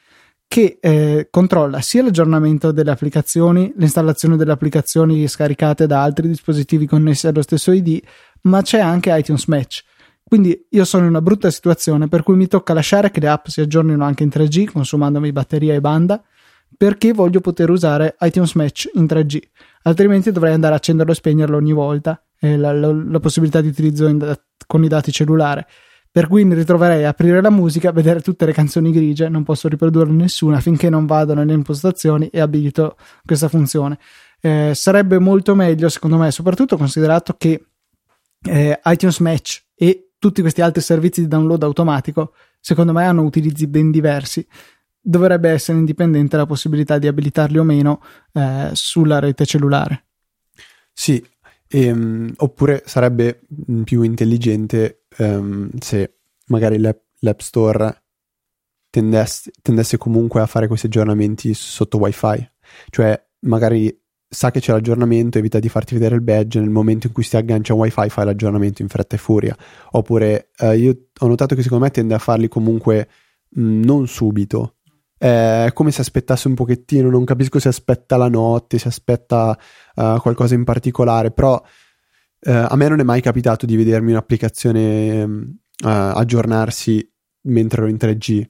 [0.47, 7.25] che eh, controlla sia l'aggiornamento delle applicazioni, l'installazione delle applicazioni scaricate da altri dispositivi connessi
[7.27, 7.99] allo stesso ID,
[8.41, 9.83] ma c'è anche iTunes Match
[10.27, 13.45] quindi io sono in una brutta situazione per cui mi tocca lasciare che le app
[13.45, 16.21] si aggiornino anche in 3G, consumandomi batteria e banda,
[16.75, 19.39] perché voglio poter usare iTunes Match in 3G.
[19.83, 23.67] Altrimenti dovrei andare a accenderlo e spegnerlo ogni volta, eh, la, la, la, possibilità di
[23.67, 24.35] utilizzo in,
[24.65, 25.63] con i dati cellulari.
[26.11, 29.67] Per cui mi ritroverei a aprire la musica, vedere tutte le canzoni grigie, non posso
[29.67, 33.99] riprodurre nessuna finché non vado nelle impostazioni e abilito questa funzione.
[34.39, 37.65] Eh, sarebbe molto meglio, secondo me, soprattutto considerato che
[38.43, 43.67] eh, iTunes Match e tutti questi altri servizi di download automatico, secondo me hanno utilizzi
[43.67, 44.45] ben diversi.
[44.99, 48.01] Dovrebbe essere indipendente la possibilità di abilitarli o meno
[48.33, 50.05] eh, sulla rete cellulare.
[50.91, 51.23] Sì,
[51.67, 53.41] ehm, oppure sarebbe
[53.83, 56.15] più intelligente ehm, se
[56.47, 58.03] magari l'app, l'app Store
[58.89, 62.49] tendesse, tendesse comunque a fare questi aggiornamenti sotto wifi,
[62.89, 63.95] cioè magari
[64.27, 67.37] sa che c'è l'aggiornamento, evita di farti vedere il badge, nel momento in cui si
[67.37, 69.55] aggancia a wifi fai l'aggiornamento in fretta e furia.
[69.91, 73.07] Oppure eh, io ho notato che secondo me tende a farli comunque
[73.49, 74.75] mh, mm, non subito.
[75.17, 79.57] È come se aspettasse un pochettino, non capisco se aspetta la notte, se aspetta
[79.95, 85.23] uh, qualcosa in particolare, però uh, a me non è mai capitato di vedermi un'applicazione
[85.23, 87.09] uh, aggiornarsi
[87.43, 88.43] mentre ero in 3G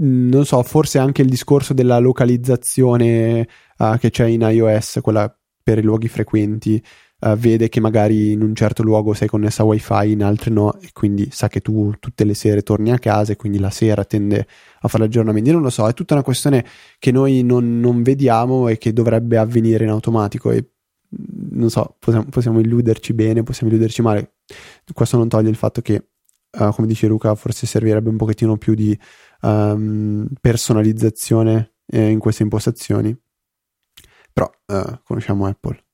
[0.00, 5.32] non so, forse anche il discorso della localizzazione uh, che c'è in iOS, quella
[5.62, 6.82] per i luoghi frequenti,
[7.20, 10.78] uh, vede che magari in un certo luogo sei connessa a wifi, in altri no,
[10.80, 14.04] e quindi sa che tu tutte le sere torni a casa e quindi la sera
[14.04, 14.46] tende
[14.80, 15.50] a fare aggiornamenti.
[15.50, 16.64] Non lo so, è tutta una questione
[16.98, 20.64] che noi non, non vediamo e che dovrebbe avvenire in automatico e
[21.50, 24.34] non so, possiamo, possiamo illuderci bene, possiamo illuderci male.
[24.92, 26.08] Questo non toglie il fatto che,
[26.50, 28.98] uh, come dice Luca, forse servirebbe un pochettino più di
[29.42, 33.16] um, personalizzazione eh, in queste impostazioni.
[34.32, 35.84] Però uh, conosciamo Apple.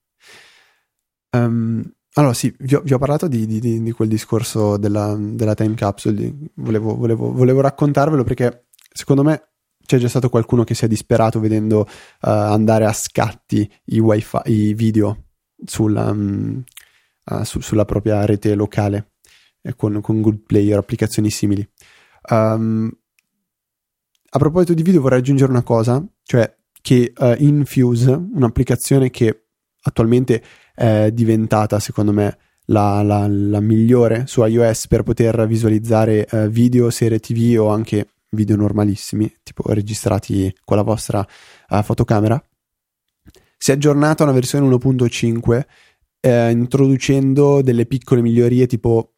[1.31, 1.83] Um,
[2.15, 5.75] allora sì, vi ho, vi ho parlato di, di, di, quel discorso della, della time
[5.75, 9.49] capsule, volevo, volevo, volevo, raccontarvelo perché secondo me
[9.85, 11.87] c'è già stato qualcuno che si è disperato vedendo uh,
[12.21, 15.25] andare a scatti i, wifi, i video
[15.65, 16.63] sulla, um,
[17.25, 19.14] uh, su, sulla propria rete locale
[19.77, 21.67] con, con Good Player, applicazioni simili.
[22.31, 22.91] Um,
[24.31, 29.47] a proposito di video vorrei aggiungere una cosa, cioè che uh, Infuse, un'applicazione che
[29.83, 30.43] attualmente
[30.75, 36.91] è diventata secondo me la, la, la migliore su iOS per poter visualizzare uh, video,
[36.91, 41.27] serie tv o anche video normalissimi, tipo registrati con la vostra
[41.69, 42.43] uh, fotocamera,
[43.57, 45.65] si è aggiornata a una versione 1.5
[46.21, 49.14] eh, introducendo delle piccole migliorie tipo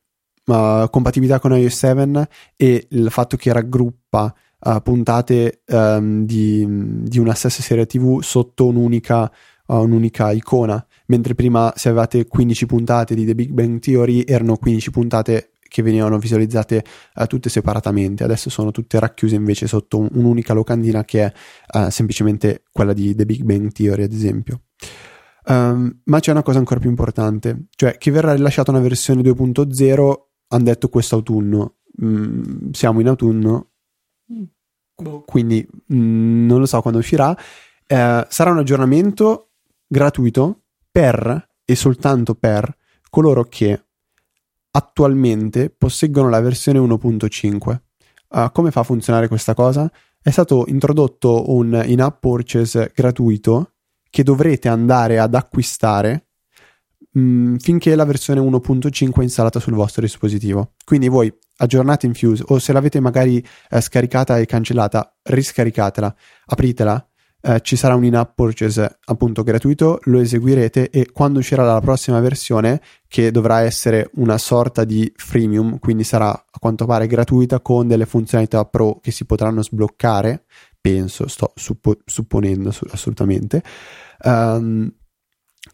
[0.47, 7.35] compatibilità con iOS 7 e il fatto che raggruppa uh, puntate um, di, di, una
[7.35, 9.31] stessa serie TV sotto un'unica,
[9.67, 14.57] uh, un'unica icona, mentre prima se avevate 15 puntate di The Big Bang Theory erano
[14.57, 16.85] 15 puntate che venivano visualizzate
[17.17, 21.33] uh, tutte separatamente, adesso sono tutte racchiuse invece sotto un, un'unica locandina che è
[21.79, 24.63] uh, semplicemente quella di The Big Bang Theory, ad esempio.
[25.49, 30.26] Um, ma c'è una cosa ancora più importante, cioè che verrà rilasciata una versione 2.0,
[30.49, 31.77] hanno detto quest'autunno.
[32.03, 33.71] Mm, siamo in autunno,
[34.95, 35.23] Boh.
[35.25, 37.37] quindi mm, non lo so quando uscirà.
[37.87, 39.51] Eh, sarà un aggiornamento
[39.87, 42.77] gratuito per e soltanto per
[43.11, 43.87] coloro che
[44.71, 47.79] attualmente posseggono la versione 1.5.
[48.29, 49.91] Uh, come fa a funzionare questa cosa?
[50.21, 53.73] È stato introdotto un in-app purchase gratuito
[54.11, 56.27] che dovrete andare ad acquistare
[57.17, 60.73] mh, mm, finché la versione 1.5 è installata sul vostro dispositivo.
[60.85, 66.15] Quindi voi aggiornate Infuse o se l'avete magari eh, scaricata e cancellata, riscaricatela,
[66.47, 67.09] apritela
[67.47, 72.19] eh, ci sarà un in-app purchase appunto gratuito, lo eseguirete e quando uscirà la prossima
[72.19, 77.87] versione, che dovrà essere una sorta di freemium, quindi sarà a quanto pare gratuita con
[77.87, 80.45] delle funzionalità pro che si potranno sbloccare,
[80.81, 83.63] penso, sto suppo- supponendo assolutamente.
[84.23, 84.93] Um,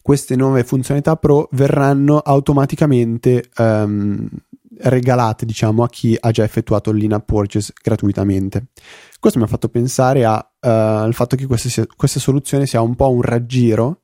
[0.01, 4.27] queste nuove funzionalità pro verranno automaticamente um,
[4.79, 8.67] regalate diciamo a chi ha già effettuato l'in-app purchase gratuitamente.
[9.19, 12.95] Questo mi ha fatto pensare a, uh, al fatto che questa, questa, soluzione sia un
[12.95, 14.01] po' un raggiro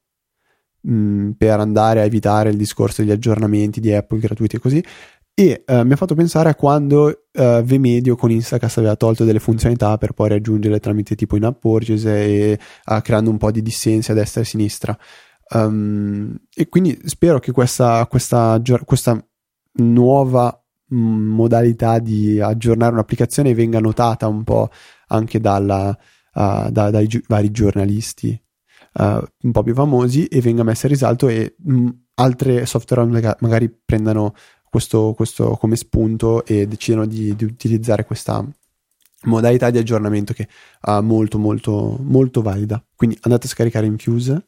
[0.82, 4.84] mh, mm, per andare a evitare il discorso degli aggiornamenti di Apple gratuiti e così.
[5.34, 9.39] E uh, mi ha fatto pensare a quando uh, Vmedio con Instacast aveva tolto delle
[9.39, 14.12] funzionalità per poi raggiungere tramite tipo in-app purchase e uh, creando un po' di dissensi
[14.12, 14.99] a destra e a sinistra.
[15.51, 19.27] Um, e quindi spero che questa, questa, questa
[19.73, 24.69] nuova mm, modalità di aggiornare un'applicazione venga notata un po'
[25.07, 28.39] anche dalla, uh, da, dai gi- vari giornalisti
[28.93, 33.35] uh, un po' più famosi e venga messa in risalto e mh, mm, altre software
[33.39, 34.33] magari prendano
[34.69, 38.45] questo, questo, come spunto e decidono di, di, utilizzare questa
[39.23, 40.47] modalità di aggiornamento che
[40.79, 42.83] è molto molto molto valida.
[42.95, 44.43] Quindi andate a scaricare Infuse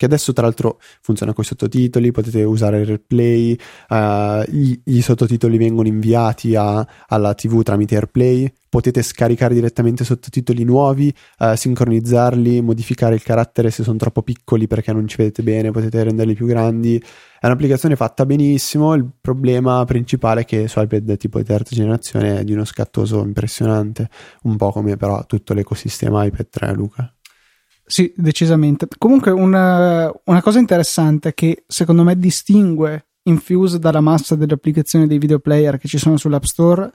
[0.00, 3.54] che adesso tra l'altro funziona con i sottotitoli, potete usare il replay,
[3.90, 10.64] uh, gli, gli, sottotitoli vengono inviati a, alla TV tramite AirPlay, potete scaricare direttamente sottotitoli
[10.64, 15.70] nuovi, uh, sincronizzarli, modificare il carattere se sono troppo piccoli perché non ci vedete bene,
[15.70, 16.96] potete renderli più grandi.
[17.38, 22.38] È un'applicazione fatta benissimo, il problema principale è che su iPad tipo di terza generazione
[22.38, 24.08] è di uno scattoso impressionante,
[24.44, 27.14] un po' come però tutto l'ecosistema iPad 3, Luca.
[27.90, 28.86] Sì, decisamente.
[28.98, 35.18] Comunque una, una cosa interessante che secondo me distingue Infuse dalla massa delle applicazioni dei
[35.18, 36.90] video player che ci sono sull'App Store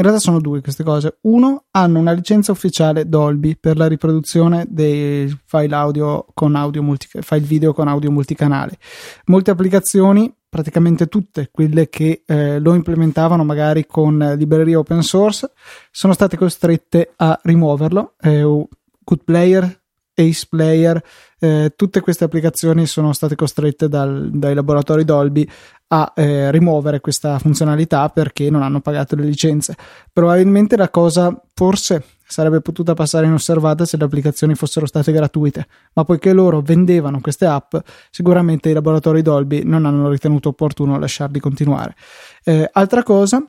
[0.00, 1.18] in realtà sono due queste cose.
[1.22, 7.06] Uno, hanno una licenza ufficiale Dolby per la riproduzione dei file audio con audio multi,
[7.20, 8.78] file video con audio multicanale.
[9.26, 15.52] Molte applicazioni, praticamente tutte quelle che eh, lo implementavano magari con librerie open source,
[15.90, 18.14] sono state costrette a rimuoverlo.
[18.22, 19.79] Eh, Good Player
[20.20, 21.02] Ace Player,
[21.38, 25.48] eh, tutte queste applicazioni sono state costrette dal, dai laboratori Dolby
[25.88, 29.76] a eh, rimuovere questa funzionalità perché non hanno pagato le licenze.
[30.12, 36.04] Probabilmente la cosa forse sarebbe potuta passare inosservata se le applicazioni fossero state gratuite, ma
[36.04, 37.74] poiché loro vendevano queste app,
[38.10, 41.96] sicuramente i laboratori Dolby non hanno ritenuto opportuno lasciarli continuare.
[42.44, 43.44] Eh, altra cosa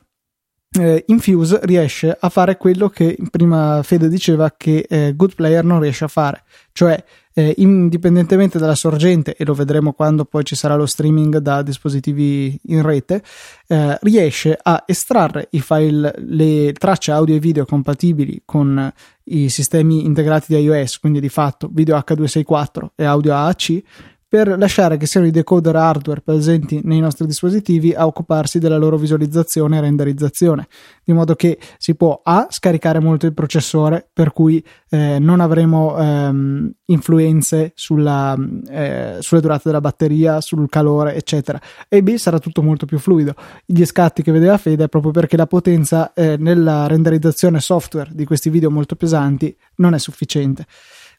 [0.78, 5.80] eh, Infuse riesce a fare quello che prima Fede diceva che eh, Good Player non
[5.80, 7.02] riesce a fare, cioè
[7.34, 12.58] eh, indipendentemente dalla sorgente, e lo vedremo quando poi ci sarà lo streaming da dispositivi
[12.66, 13.22] in rete,
[13.66, 18.92] eh, riesce a estrarre i file, le tracce audio e video compatibili con
[19.24, 23.82] i sistemi integrati di iOS, quindi di fatto video H264 e audio AAC
[24.32, 28.96] per lasciare che siano i decoder hardware presenti nei nostri dispositivi a occuparsi della loro
[28.96, 30.68] visualizzazione e renderizzazione,
[31.04, 35.98] di modo che si può A scaricare molto il processore, per cui eh, non avremo
[35.98, 38.34] ehm, influenze sulla,
[38.70, 43.34] eh, sulle durate della batteria, sul calore, eccetera, e B sarà tutto molto più fluido.
[43.66, 48.24] Gli scatti che vedeva Fede è proprio perché la potenza eh, nella renderizzazione software di
[48.24, 50.64] questi video molto pesanti non è sufficiente.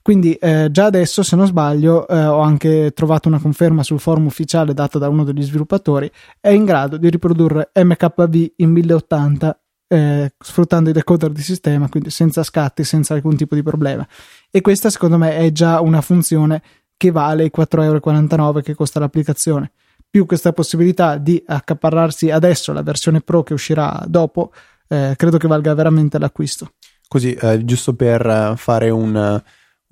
[0.03, 4.25] Quindi eh, già adesso, se non sbaglio, eh, ho anche trovato una conferma sul forum
[4.25, 6.11] ufficiale data da uno degli sviluppatori,
[6.41, 12.09] è in grado di riprodurre MKV in 1080 eh, sfruttando i decoder di sistema, quindi
[12.09, 14.05] senza scatti, senza alcun tipo di problema.
[14.51, 16.61] E questa secondo me è già una funzione
[16.97, 19.71] che vale i 4,49€ che costa l'applicazione.
[20.09, 24.51] Più questa possibilità di accaparrarsi adesso la versione Pro che uscirà dopo,
[24.89, 26.73] eh, credo che valga veramente l'acquisto.
[27.07, 29.41] Così, eh, giusto per eh, fare un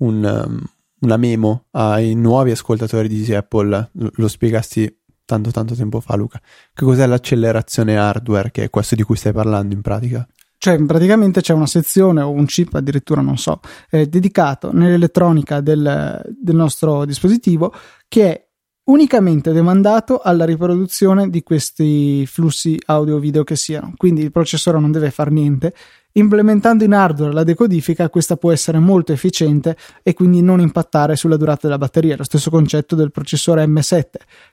[0.02, 0.60] un, um,
[1.00, 6.40] una memo ai nuovi ascoltatori di Easy Apple, lo spiegasti tanto tanto tempo fa Luca,
[6.74, 10.26] che cos'è l'accelerazione hardware, che è questo di cui stai parlando in pratica?
[10.58, 13.60] Cioè, praticamente c'è una sezione o un chip, addirittura non so,
[13.90, 17.72] eh, dedicato nell'elettronica del, del nostro dispositivo
[18.06, 18.46] che è
[18.84, 23.94] unicamente demandato alla riproduzione di questi flussi audio-video che siano.
[23.96, 25.74] Quindi il processore non deve fare niente
[26.14, 31.38] Implementando in hardware la decodifica, questa può essere molto efficiente e quindi non impattare sulla
[31.38, 32.16] durata della batteria.
[32.16, 34.04] Lo stesso concetto del processore M7,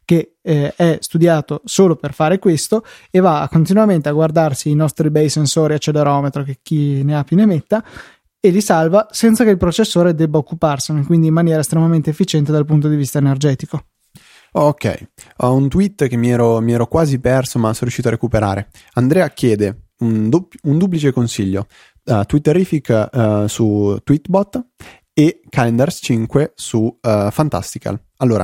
[0.05, 5.09] che eh, è studiato solo per fare questo e va continuamente a guardarsi i nostri
[5.09, 7.83] bei sensori accelerometro, che chi ne ha più ne metta,
[8.39, 12.63] e li salva senza che il processore debba occuparsene, quindi in maniera estremamente efficiente dal
[12.63, 13.83] punto di vista energetico.
[14.51, 18.11] Ok, ho un tweet che mi ero, mi ero quasi perso, ma sono riuscito a
[18.11, 18.69] recuperare.
[18.93, 21.67] Andrea chiede un, dub- un duplice consiglio:
[22.05, 24.67] uh, Twitterific uh, su Tweetbot
[25.13, 28.01] e Calendars 5 su uh, Fantastical.
[28.17, 28.43] Allora,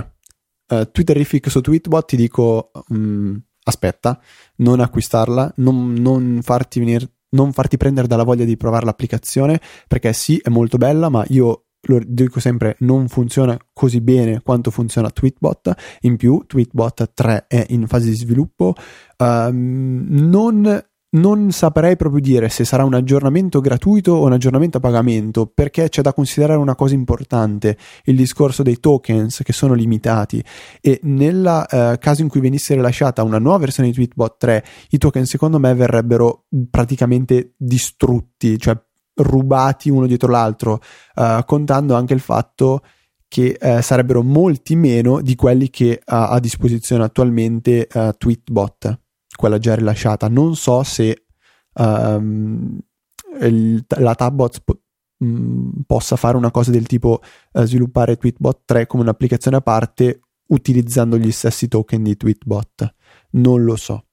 [0.70, 2.72] uh, Twitterific su Tweetbot ti dico.
[2.89, 4.22] Um, aspetta,
[4.58, 10.13] non acquistarla, non, non farti venire non farti prendere dalla voglia di provare l'applicazione perché
[10.13, 15.10] sì, è molto bella, ma io lo dico sempre, non funziona così bene quanto funziona
[15.10, 15.74] Tweetbot.
[16.02, 18.74] In più, Tweetbot 3 è in fase di sviluppo.
[19.18, 20.84] Um, non
[21.15, 25.89] non saprei proprio dire se sarà un aggiornamento gratuito o un aggiornamento a pagamento, perché
[25.89, 30.43] c'è da considerare una cosa importante, il discorso dei tokens che sono limitati.
[30.82, 34.97] E nel eh, caso in cui venisse rilasciata una nuova versione di Tweetbot 3, i
[34.97, 38.78] token secondo me verrebbero praticamente distrutti, cioè
[39.15, 40.82] rubati uno dietro l'altro,
[41.15, 42.82] eh, contando anche il fatto
[43.28, 48.99] che eh, sarebbero molti meno di quelli che ha a disposizione attualmente uh, Tweetbot
[49.36, 50.28] quella già rilasciata.
[50.28, 51.26] Non so se
[51.74, 52.80] um,
[53.41, 54.82] il, la Tabbot po-
[55.24, 57.21] mm, possa fare una cosa del tipo
[57.54, 62.93] uh, sviluppare Tweetbot 3 come un'applicazione a parte utilizzando gli stessi token di Tweetbot.
[63.32, 64.06] Non lo so.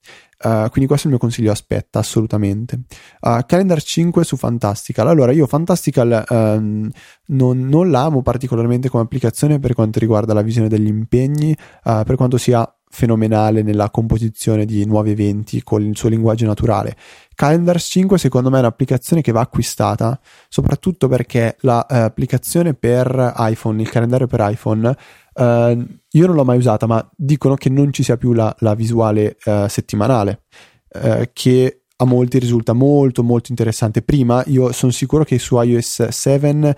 [0.45, 2.81] Uh, quindi questo è il mio consiglio, aspetta, assolutamente.
[3.21, 5.07] Uh, Calendar 5 su Fantastical.
[5.07, 6.91] Allora, io Fantastical um,
[7.27, 12.17] non, non l'amo particolarmente come applicazione per quanto riguarda la visione degli impegni, uh, per
[12.17, 16.95] quanto sia fenomenale nella composizione di nuovi eventi con il suo linguaggio naturale.
[17.35, 23.81] Calendars 5 secondo me è un'applicazione che va acquistata, soprattutto perché l'applicazione eh, per iPhone,
[23.81, 24.95] il calendario per iPhone,
[25.35, 28.75] eh, io non l'ho mai usata, ma dicono che non ci sia più la, la
[28.75, 30.43] visuale eh, settimanale,
[30.91, 34.03] eh, che a molti risulta molto molto interessante.
[34.03, 36.77] Prima io sono sicuro che su iOS 7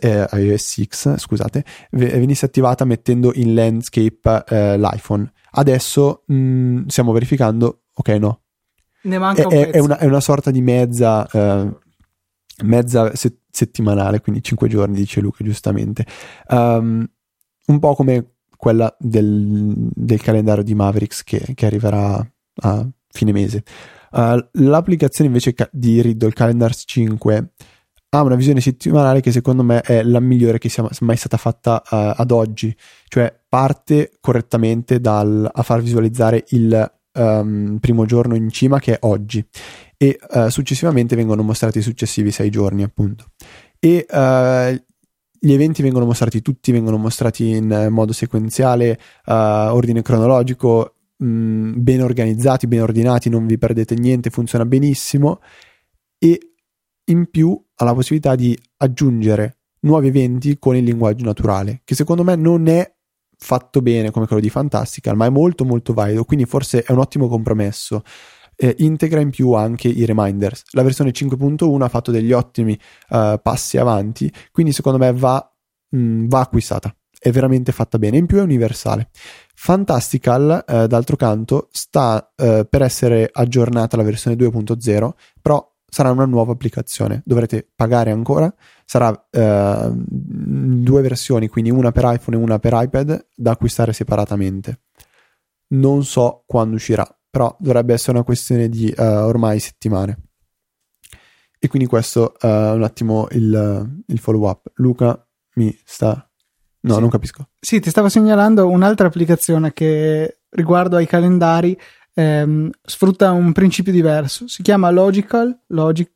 [0.00, 5.30] eh, iOS 6, scusate, venisse attivata mettendo in landscape eh, l'iPhone.
[5.52, 8.40] Adesso mh, mm, stiamo verificando, ok, no.
[9.02, 11.70] Ne manca è, è, una, è una, sorta di mezza, eh,
[12.64, 16.06] mezza se- settimanale, quindi 5 giorni, dice Luca giustamente.
[16.48, 17.06] Um,
[17.66, 22.26] un po' come quella del, del calendario di Mavericks che, che, arriverà
[22.62, 23.62] a fine mese.
[24.10, 27.52] Uh, l'applicazione invece di Riddle Calendars 5
[28.14, 31.82] ha una visione settimanale che secondo me è la migliore che sia mai stata fatta
[31.84, 32.74] uh, ad oggi,
[33.08, 38.98] cioè parte correttamente dal, a far visualizzare il um, primo giorno in cima che è
[39.00, 39.44] oggi.
[39.96, 43.32] E uh, successivamente vengono mostrati i successivi sei giorni appunto.
[43.80, 44.82] E uh,
[45.36, 52.00] gli eventi vengono mostrati tutti, vengono mostrati in modo sequenziale, ordine cronologico, mh, mm, ben
[52.00, 55.40] organizzati, ben ordinati, non vi perdete niente, funziona benissimo.
[56.16, 56.38] E
[57.06, 62.24] in più ha la possibilità di aggiungere nuovi eventi con il linguaggio naturale, che secondo
[62.24, 62.92] me non è
[63.36, 66.98] fatto bene come quello di Fantastical, ma è molto molto valido, quindi forse è un
[66.98, 68.02] ottimo compromesso.
[68.56, 70.62] Eh, integra in più anche i reminders.
[70.70, 75.52] La versione 5.1 ha fatto degli ottimi uh, passi avanti, quindi secondo me va,
[75.90, 76.94] mh, mm, va, acquistata.
[77.18, 79.08] È veramente fatta bene, in più è universale.
[79.54, 85.10] Fantastical, eh, d'altro canto, sta eh, per essere aggiornata la versione 2.0,
[85.40, 87.22] però sarà una nuova applicazione.
[87.24, 88.52] Dovrete pagare ancora.
[88.84, 94.80] Sarà eh, due versioni, quindi una per iPhone e una per iPad, da acquistare separatamente.
[95.68, 100.18] Non so quando uscirà, però dovrebbe essere una questione di uh, ormai settimane.
[101.60, 104.72] E quindi questo è uh, un attimo il, il follow up.
[104.74, 106.28] Luca mi sta
[106.80, 107.00] No, sì.
[107.00, 107.48] non capisco.
[107.58, 111.78] Sì, ti stavo segnalando un'altra applicazione che riguardo ai calendari
[112.14, 114.48] ehm, sfrutta un principio diverso.
[114.48, 116.10] Si chiama Logical, Logic,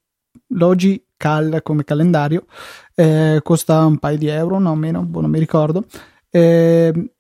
[0.49, 2.47] Logical come calendario,
[2.95, 5.85] eh, costa un paio di euro, no meno, boh, non mi ricordo,
[6.31, 7.11] eh,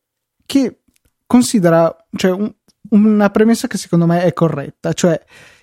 [0.46, 0.80] che
[1.26, 2.52] considera cioè, un,
[2.90, 5.20] una premessa che secondo me è corretta, cioè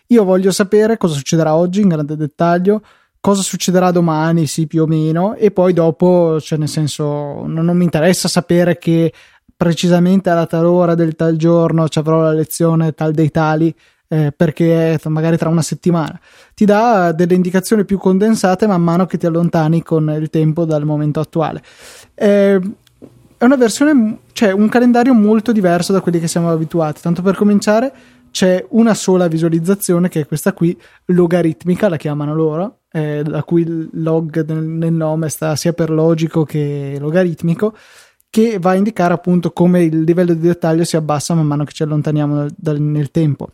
[0.08, 2.82] io voglio sapere cosa succederà oggi in grande dettaglio,
[3.19, 7.04] cosa succederà domani, sì, più o meno, e poi dopo, cioè, nel senso,
[7.47, 9.12] non, non mi interessa sapere che
[9.57, 13.73] precisamente alla tal ora del tal giorno ci avrò la lezione tal dei tali
[14.08, 16.19] eh, perché magari tra una settimana.
[16.53, 20.85] Ti dà delle indicazioni più condensate man mano che ti allontani con il tempo dal
[20.85, 21.62] momento attuale.
[22.13, 22.62] Eh,
[23.37, 27.01] è una versione cioè un calendario molto diverso da quelli che siamo abituati.
[27.01, 27.93] Tanto per cominciare
[28.31, 33.62] c'è una sola visualizzazione che è questa qui, logaritmica la chiamano loro, eh, da cui
[33.62, 37.73] il log nel, nel nome sta sia per logico che logaritmico
[38.36, 41.71] che va a indicare appunto come il livello di dettaglio si abbassa man mano che
[41.71, 43.52] ci allontaniamo dal, dal, nel tempo.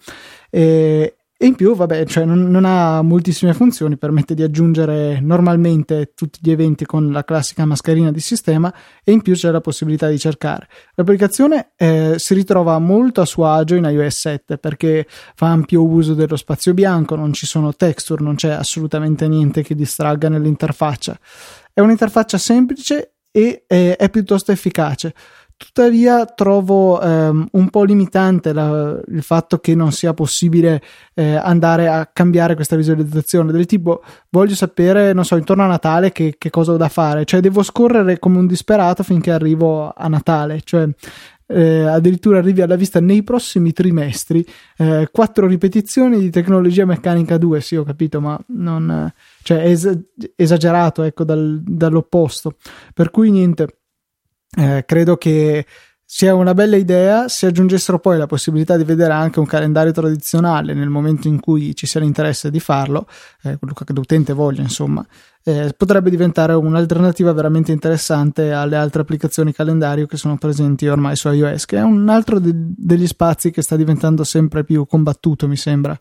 [0.49, 6.13] E, e in più, vabbè, cioè non, non, ha moltissime funzioni, permette di aggiungere normalmente
[6.15, 8.73] tutti gli eventi con la classica mascherina di sistema
[9.03, 10.67] e in più c'è la possibilità di cercare.
[10.95, 15.05] L'applicazione eh, si ritrova molto a suo agio in iOS 7 perché
[15.35, 19.75] fa ampio uso dello spazio bianco, non ci sono texture, non c'è assolutamente niente che
[19.75, 21.19] distragga nell'interfaccia.
[21.71, 25.13] È un'interfaccia semplice e è, è piuttosto efficace.
[25.61, 30.81] Tuttavia trovo ehm, un po' limitante la, il fatto che non sia possibile
[31.13, 34.01] eh, andare a cambiare questa visualizzazione del tipo
[34.31, 37.61] voglio sapere, non so, intorno a Natale che, che, cosa ho da fare, cioè devo
[37.61, 40.89] scorrere come un disperato finché arrivo a Natale, cioè
[41.51, 44.45] eh, addirittura arrivi alla vista nei prossimi trimestri.
[44.77, 49.11] Eh, quattro ripetizioni di tecnologia meccanica 2, sì ho capito, ma non,
[49.43, 49.99] cioè, es-
[50.35, 52.55] esagerato ecco dal, dall'opposto,
[52.93, 53.79] per cui niente
[54.57, 55.65] eh, credo che
[56.13, 60.73] sia una bella idea se aggiungessero poi la possibilità di vedere anche un calendario tradizionale
[60.73, 63.07] nel momento in cui ci sia l'interesse di farlo,
[63.43, 65.05] eh, quello che l'utente voglia, insomma,
[65.41, 71.29] eh, potrebbe diventare un'alternativa veramente interessante alle altre applicazioni calendario che sono presenti ormai su
[71.29, 75.55] iOS, che è un altro de- degli spazi che sta diventando sempre più combattuto, mi
[75.55, 75.97] sembra.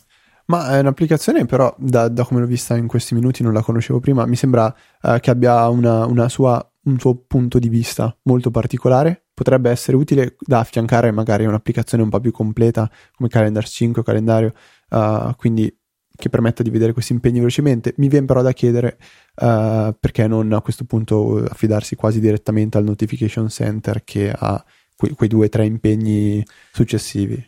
[0.46, 4.00] Ma è un'applicazione, però, da, da come l'ho vista in questi minuti, non la conoscevo
[4.00, 4.26] prima.
[4.26, 9.26] Mi sembra uh, che abbia una, una sua un suo punto di vista molto particolare.
[9.41, 14.03] Potrebbe essere utile da affiancare magari a un'applicazione un po' più completa come Calendar 5
[14.03, 14.53] o calendario,
[14.91, 15.74] uh, quindi
[16.14, 17.95] che permetta di vedere questi impegni velocemente.
[17.97, 18.99] Mi viene però da chiedere
[19.36, 24.62] uh, perché non a questo punto affidarsi quasi direttamente al notification center che ha
[24.95, 27.43] que- quei due o tre impegni successivi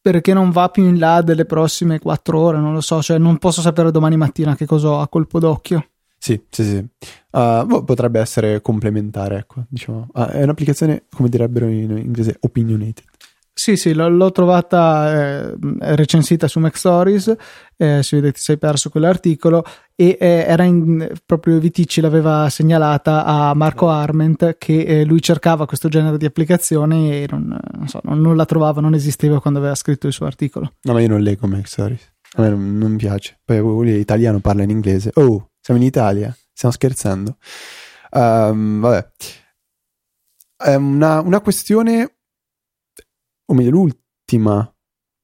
[0.00, 3.38] perché non va più in là delle prossime quattro ore, non lo so, cioè non
[3.38, 5.93] posso sapere domani mattina che cosa ho a colpo d'occhio.
[6.24, 6.88] Sì, sì, sì.
[7.32, 9.66] Uh, potrebbe essere complementare, ecco.
[9.68, 10.08] Diciamo.
[10.10, 13.04] Uh, è un'applicazione, come direbbero in inglese, opinionated.
[13.52, 15.54] Sì, sì, l'ho, l'ho trovata eh,
[15.94, 17.36] recensita su Mac Stories,
[17.76, 19.62] eh, si vede che ti sei perso quell'articolo,
[19.94, 25.66] e eh, era in, proprio Viticci l'aveva segnalata a Marco Arment che eh, lui cercava
[25.66, 29.58] questo genere di applicazione e non, non, so, non, non, la trovava, non esisteva quando
[29.58, 30.72] aveva scritto il suo articolo.
[30.84, 33.38] No, ma io non leggo Mac Stories, a me non, non piace.
[33.44, 35.10] Poi lui è italiano, parla in inglese.
[35.16, 37.38] Oh, siamo in Italia, stiamo scherzando.
[38.10, 39.10] Um, vabbè.
[40.76, 42.16] Una, una questione,
[43.46, 44.70] o meglio, l'ultima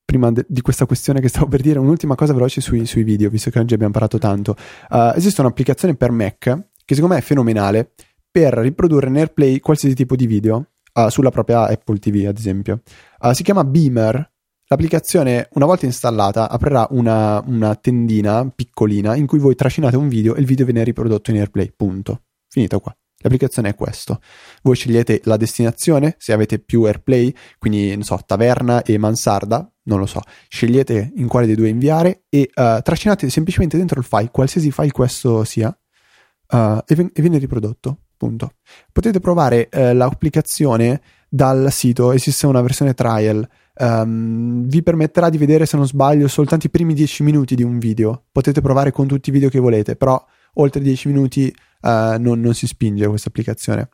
[0.02, 3.28] prima de- di questa questione che stavo per dire, un'ultima cosa veloce sui, sui video,
[3.28, 4.56] visto che oggi abbiamo parlato tanto.
[4.88, 6.38] Uh, esiste un'applicazione per Mac
[6.86, 7.92] che secondo me è fenomenale
[8.30, 12.80] per riprodurre in AirPlay qualsiasi tipo di video uh, sulla propria Apple TV, ad esempio.
[13.18, 14.32] Uh, si chiama Beamer
[14.72, 20.36] L'applicazione, una volta installata, aprirà una, una, tendina piccolina in cui voi trascinate un video
[20.36, 21.72] e il video viene riprodotto in AirPlay.
[21.74, 22.22] Punto.
[22.46, 22.96] Finito qua.
[23.16, 24.20] L'applicazione è questo.
[24.62, 29.98] Voi scegliete la destinazione, se avete più AirPlay, quindi non so, taverna e mansarda, non
[29.98, 30.20] lo so.
[30.46, 34.92] Scegliete in quale dei due inviare e uh, trascinate semplicemente dentro il file, qualsiasi file
[34.92, 38.02] questo sia, uh, e, ven- e, viene riprodotto.
[38.16, 38.52] Punto.
[38.92, 43.48] Potete provare uh, l'applicazione dal sito, esiste una versione trial
[43.80, 47.78] um, vi permetterà di vedere, se non sbaglio, soltanto i primi 10 minuti di un
[47.78, 48.26] video.
[48.30, 50.22] Potete provare con tutti i video che volete, però
[50.54, 51.52] oltre 10 minuti
[51.82, 53.88] uh, non, non, si spinge questa applicazione.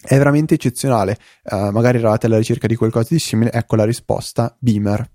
[0.00, 1.18] È veramente eccezionale.
[1.44, 5.10] Uh, magari eravate alla ricerca di qualcosa di simile, ecco la risposta: Beamer.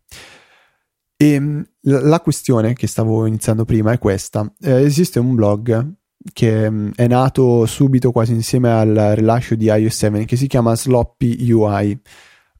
[1.15, 5.99] E ehm, la questione che stavo iniziando prima è questa: eh, esiste un blog
[6.33, 10.75] che mm, è nato subito quasi insieme al rilascio di iOS 7 che si chiama
[10.75, 11.99] Sloppy UI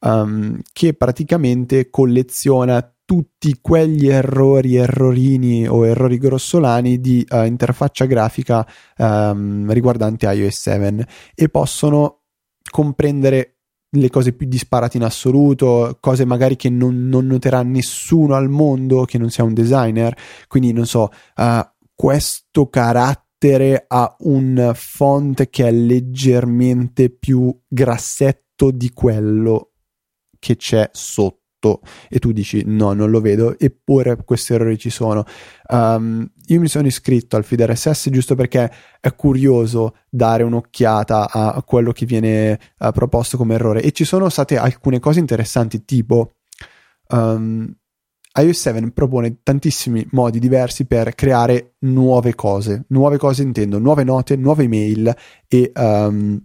[0.01, 8.65] um, che praticamente colleziona tutti quegli errori, errorini o errori grossolani di uh, interfaccia grafica
[8.97, 12.21] um, riguardanti iOS 7 e possono
[12.69, 13.57] comprendere
[13.93, 19.03] le cose più disparate in assoluto, cose magari che non, non noterà nessuno al mondo
[19.03, 21.59] che non sia un designer, quindi non so, uh,
[21.93, 29.70] questo carattere ha un font che è leggermente più grassetto di quello
[30.41, 31.39] che c'è sotto.
[32.09, 35.23] E tu dici no, non lo vedo, eppure questi errori ci sono.
[35.67, 41.61] Um, io mi sono iscritto al feed RSS giusto perché è curioso dare un'occhiata a
[41.63, 43.83] quello che viene uh, proposto come errore.
[43.83, 46.37] E ci sono state alcune cose interessanti tipo
[47.09, 47.71] um,
[48.33, 54.37] iOS 7 propone tantissimi modi diversi per creare nuove cose, nuove cose intendo, nuove note,
[54.37, 55.13] nuove email
[55.47, 56.41] e um,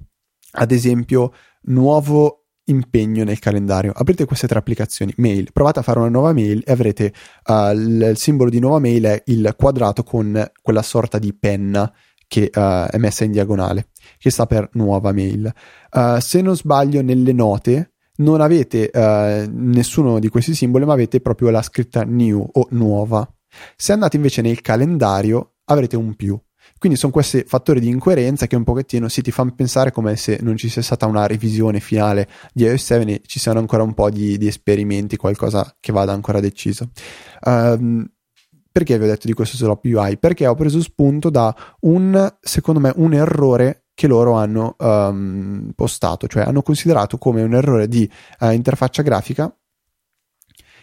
[0.53, 1.33] ad esempio
[1.63, 3.93] nuovo impegno nel calendario.
[3.95, 7.13] Aprite queste tre applicazioni, mail, provate a fare una nuova mail e avrete
[7.47, 11.93] uh, il, il, simbolo di nuova mail è il quadrato con quella sorta di penna
[12.29, 13.89] che uh, è messa in diagonale,
[14.19, 15.53] che sta per nuova mail.
[15.91, 18.91] Uh, se non sbaglio, nelle note non avete
[19.53, 23.29] nessuno di questi simboli, ma avete proprio la scritta new o nuova.
[23.77, 26.41] Se andate invece nel calendario avrete un più.
[26.79, 30.39] Quindi sono questi fattori di incoerenza che un pochettino si ti fanno pensare come se
[30.43, 33.95] non ci sia stata una revisione finale di iOS 7 e ci siano ancora un
[33.95, 36.91] po' di, di esperimenti, qualcosa che vada ancora deciso.
[37.43, 38.07] Um,
[38.71, 40.19] perché vi ho detto di questo sull'Op UI?
[40.19, 46.27] Perché ho preso spunto da un, secondo me, un errore che loro hanno um, postato,
[46.27, 48.09] cioè hanno considerato come un errore di
[48.41, 49.51] uh, interfaccia grafica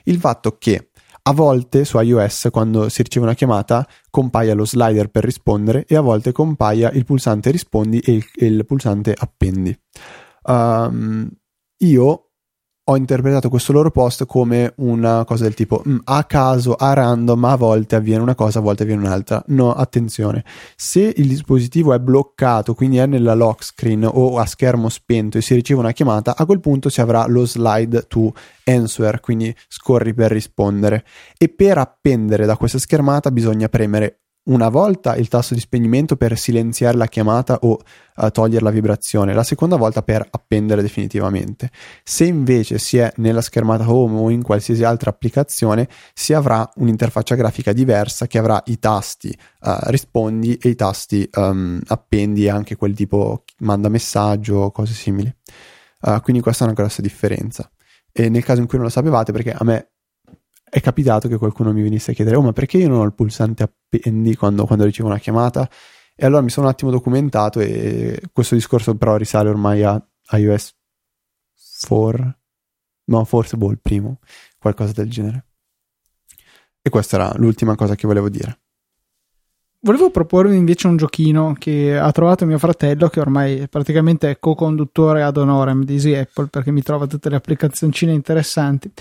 [0.06, 0.90] il fatto che
[1.26, 5.96] a volte su iOS, quando si riceve una chiamata, compaia lo slider per rispondere e
[5.96, 9.78] a volte compaia il pulsante rispondi e il, il pulsante appendi.
[10.44, 11.30] Um,
[11.78, 12.33] io
[12.86, 17.46] ho interpretato questo loro post come una cosa del tipo mm, a caso, a random,
[17.46, 19.42] a volte avviene una cosa, a volte avviene un'altra.
[19.48, 20.44] No, attenzione,
[20.76, 25.42] se il dispositivo è bloccato, quindi è nella lock screen o a schermo spento e
[25.42, 28.34] si riceve una chiamata, a quel punto si avrà lo slide to
[28.66, 31.06] answer, quindi scorri per rispondere.
[31.38, 36.38] E per appendere da questa schermata bisogna premere una volta il tasto di spegnimento per
[36.38, 37.80] silenziare la chiamata o
[38.16, 41.70] uh, togliere la vibrazione, la seconda volta per appendere definitivamente.
[42.04, 47.36] Se invece si è nella schermata home o in qualsiasi altra applicazione, si avrà un'interfaccia
[47.36, 49.30] grafica diversa che avrà i tasti
[49.62, 55.34] uh, rispondi e i tasti um, appendi anche quel tipo manda messaggio o cose simili.
[56.02, 57.70] Uh, quindi questa è una grossa differenza.
[58.12, 59.93] E nel caso in cui non lo sapevate, perché a me
[60.74, 63.14] è capitato che qualcuno mi venisse a chiedere: Oh, ma perché io non ho il
[63.14, 65.70] pulsante appendi quando, quando ricevo una chiamata?
[66.16, 70.76] E allora mi sono un attimo documentato e questo discorso però risale ormai a iOS
[71.88, 72.38] 4,
[73.06, 74.18] no, forse boh, il primo,
[74.58, 75.46] qualcosa del genere.
[76.82, 78.62] E questa era l'ultima cosa che volevo dire.
[79.82, 85.22] Volevo proporvi invece un giochino che ha trovato mio fratello, che ormai praticamente è co-conduttore
[85.22, 88.92] ad honorem di Easy Apple perché mi trova tutte le applicazioncine interessanti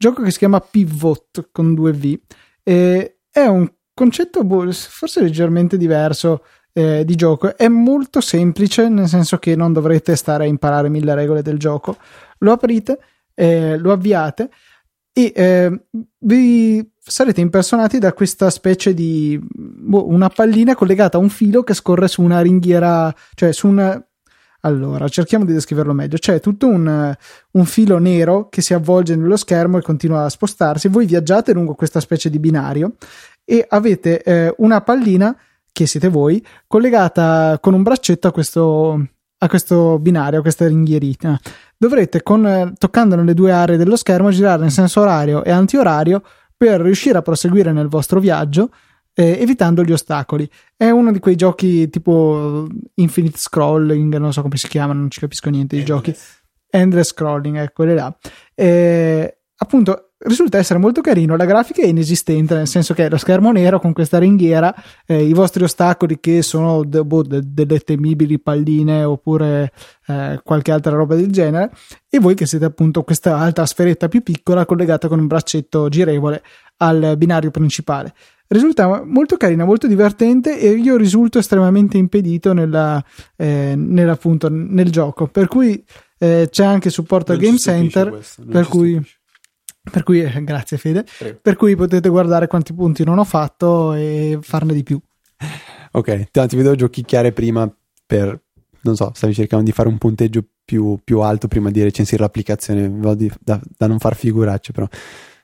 [0.00, 2.18] gioco che si chiama Pivot con due V.
[2.62, 6.42] E è un concetto boh, forse leggermente diverso
[6.72, 7.54] eh, di gioco.
[7.54, 11.98] È molto semplice, nel senso che non dovrete stare a imparare mille regole del gioco.
[12.38, 12.98] Lo aprite,
[13.34, 14.48] eh, lo avviate
[15.12, 15.84] e eh,
[16.20, 21.74] vi sarete impersonati da questa specie di boh, una pallina collegata a un filo che
[21.74, 24.02] scorre su una ringhiera, cioè su una
[24.60, 26.18] allora, cerchiamo di descriverlo meglio.
[26.18, 27.16] C'è tutto un,
[27.50, 30.88] un, filo nero che si avvolge nello schermo e continua a spostarsi.
[30.88, 32.94] Voi viaggiate lungo questa specie di binario
[33.44, 35.34] e avete eh, una pallina,
[35.72, 39.06] che siete voi, collegata con un braccetto a questo,
[39.38, 41.40] a questo binario, a questa ringhierina.
[41.76, 46.22] Dovrete, con, toccando nelle due aree dello schermo, girare in senso orario e antiorario
[46.54, 48.70] per riuscire a proseguire nel vostro viaggio
[49.14, 50.48] eh, evitando gli ostacoli.
[50.76, 55.20] È uno di quei giochi tipo Infinite Scrolling, non so come si chiamano, non ci
[55.20, 56.14] capisco niente di giochi.
[56.70, 58.16] Endless Scrolling, ecco, là.
[58.54, 61.36] Eh, appunto, risulta essere molto carino.
[61.36, 64.74] La grafica è inesistente, nel senso che lo schermo nero con questa ringhiera,
[65.06, 69.72] eh, i vostri ostacoli che sono de, boh, de, delle temibili palline oppure
[70.06, 71.72] eh, qualche altra roba del genere,
[72.08, 76.42] e voi che siete appunto questa altra sferetta più piccola collegata con un braccetto girevole
[76.78, 78.14] al binario principale
[78.50, 83.02] risulta molto carina, molto divertente e io risulto estremamente impedito nella,
[83.36, 85.28] eh, nell'appunto, nel gioco.
[85.28, 85.82] Per cui
[86.18, 88.20] eh, c'è anche supporto al Game Center.
[88.50, 89.00] Per, cui,
[89.90, 91.04] per cui, eh, grazie Fede.
[91.18, 91.38] Prego.
[91.40, 95.00] Per cui potete guardare quanti punti non ho fatto e farne di più.
[95.92, 97.72] Ok, tanto vedo giochicchiare prima
[98.06, 98.40] per
[98.82, 102.90] non so, stavi cercando di fare un punteggio più, più alto prima di recensire l'applicazione,
[103.40, 104.88] da, da, non far figuracce, però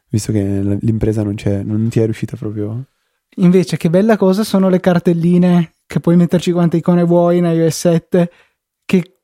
[0.08, 2.86] visto che l'impresa non, c'è, non ti è riuscita proprio
[3.38, 7.78] Invece, che bella cosa sono le cartelline che puoi metterci quante icone vuoi in iOS
[7.78, 8.30] 7
[8.84, 9.18] che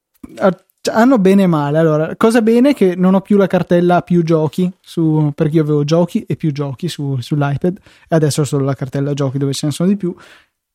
[0.91, 1.79] hanno bene e male.
[1.79, 5.63] Allora, cosa bene è che non ho più la cartella più giochi su, perché io
[5.63, 9.53] avevo giochi e più giochi su, sull'iPad e adesso ho solo la cartella giochi dove
[9.53, 10.15] ce ne sono di più.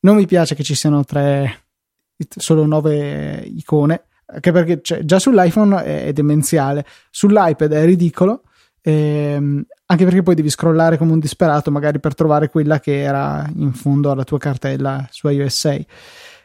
[0.00, 1.64] Non mi piace che ci siano tre,
[2.36, 8.42] solo nove icone, anche perché cioè, già sull'iPhone è demenziale, sull'iPad è ridicolo
[8.88, 13.46] Ehm, anche perché poi devi scrollare come un disperato, magari per trovare quella che era
[13.56, 15.86] in fondo alla tua cartella su iOS 6.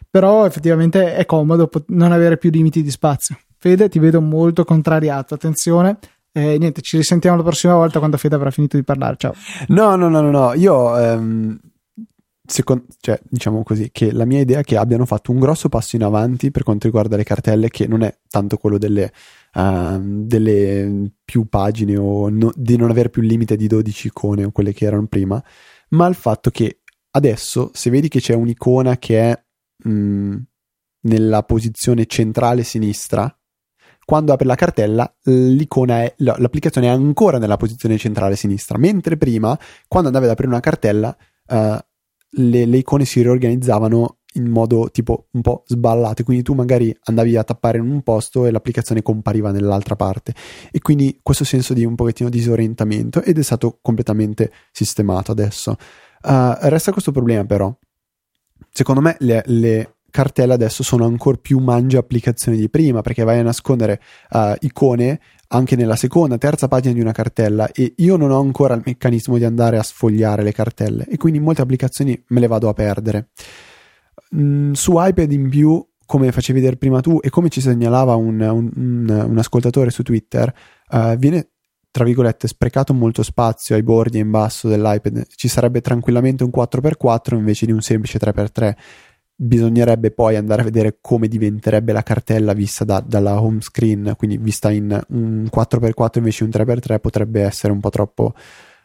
[0.09, 3.37] Però effettivamente è comodo non avere più limiti di spazio.
[3.57, 5.33] Fede, ti vedo molto contrariato.
[5.33, 5.97] Attenzione.
[6.33, 9.15] Eh, niente, ci risentiamo la prossima volta quando Fede avrà finito di parlare.
[9.17, 9.33] Ciao.
[9.69, 10.53] No, no, no, no, no.
[10.53, 11.57] Io ehm,
[12.45, 15.95] secondo, cioè, diciamo così, che la mia idea è che abbiano fatto un grosso passo
[15.95, 19.11] in avanti per quanto riguarda le cartelle, che non è tanto quello delle,
[19.53, 24.43] uh, delle più pagine o no, di non avere più il limite di 12 icone
[24.43, 25.43] o quelle che erano prima,
[25.89, 26.81] ma il fatto che
[27.11, 29.43] adesso, se vedi che c'è un'icona che è
[29.85, 30.35] mh, mm,
[31.01, 33.35] nella posizione centrale sinistra,
[34.05, 39.57] quando apri la cartella l'icona è, l'applicazione è ancora nella posizione centrale sinistra, mentre prima,
[39.87, 41.15] quando andavi ad aprire una cartella,
[41.47, 41.77] uh,
[42.35, 47.35] le, le, icone si riorganizzavano in modo tipo un po' sballato, quindi tu magari andavi
[47.37, 50.33] a tappare in un posto e l'applicazione compariva nell'altra parte
[50.71, 55.75] e quindi questo senso di un pochettino disorientamento ed è stato completamente sistemato adesso.
[56.23, 57.75] Uh, resta questo problema però,
[58.71, 63.39] secondo me le, le cartelle adesso sono ancora più mangia applicazioni di prima perché vai
[63.39, 68.29] a nascondere uh, icone anche nella seconda, terza pagina di una cartella e io non
[68.29, 72.39] ho ancora il meccanismo di andare a sfogliare le cartelle e quindi molte applicazioni me
[72.39, 73.29] le vado a perdere.
[74.35, 78.39] Mm, su iPad in più, come facevi vedere prima tu e come ci segnalava un,
[78.41, 80.53] un, un, ascoltatore su Twitter,
[80.89, 81.49] uh, viene
[81.91, 85.25] tra virgolette sprecato molto spazio ai bordi e in basso dell'iPad.
[85.27, 88.75] Ci sarebbe tranquillamente un 4x4 invece di un semplice 3x3
[89.35, 94.37] bisognerebbe poi andare a vedere come diventerebbe la cartella vista da, dalla home screen, quindi
[94.37, 98.33] vista in un 4x4 invece di un 3x3 potrebbe essere un po' troppo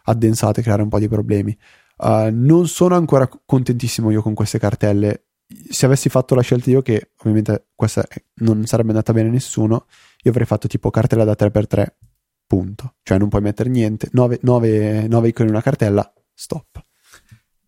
[0.04, 1.56] addensata e creare un po' di problemi.
[1.98, 5.24] Uh, non sono ancora contentissimo io con queste cartelle.
[5.70, 9.86] Se avessi fatto la scelta io, che ovviamente questa non sarebbe andata bene a nessuno,
[10.22, 11.86] io avrei fatto tipo cartella da 3x3,
[12.46, 12.94] punto.
[13.02, 16.84] Cioè non puoi mettere niente, 9, 9, 9 icone in una cartella, stop.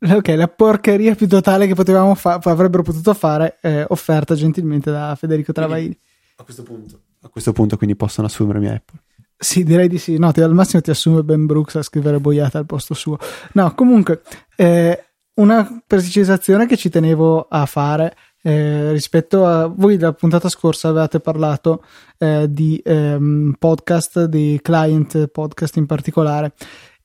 [0.03, 5.15] Ok, la porcheria più totale che potevamo fa- avrebbero potuto fare, eh, offerta gentilmente da
[5.15, 5.99] Federico Travaini.
[6.37, 8.99] A questo punto, a questo punto quindi possono assumermi Apple.
[9.43, 10.19] Sì, direi di sì.
[10.19, 13.17] No, ti, al massimo ti assume Ben Brooks a scrivere boiata al posto suo.
[13.55, 14.21] No, comunque,
[14.55, 15.03] eh,
[15.35, 21.21] una precisazione che ci tenevo a fare eh, rispetto a voi la puntata scorsa avevate
[21.21, 21.85] parlato
[22.19, 26.53] eh, di ehm, podcast, di client podcast in particolare,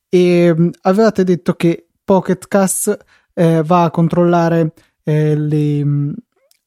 [0.10, 2.98] e mh, mm, avevate detto che Pocket Cast
[3.34, 4.74] eh, va a controllare
[5.04, 6.14] eh, le.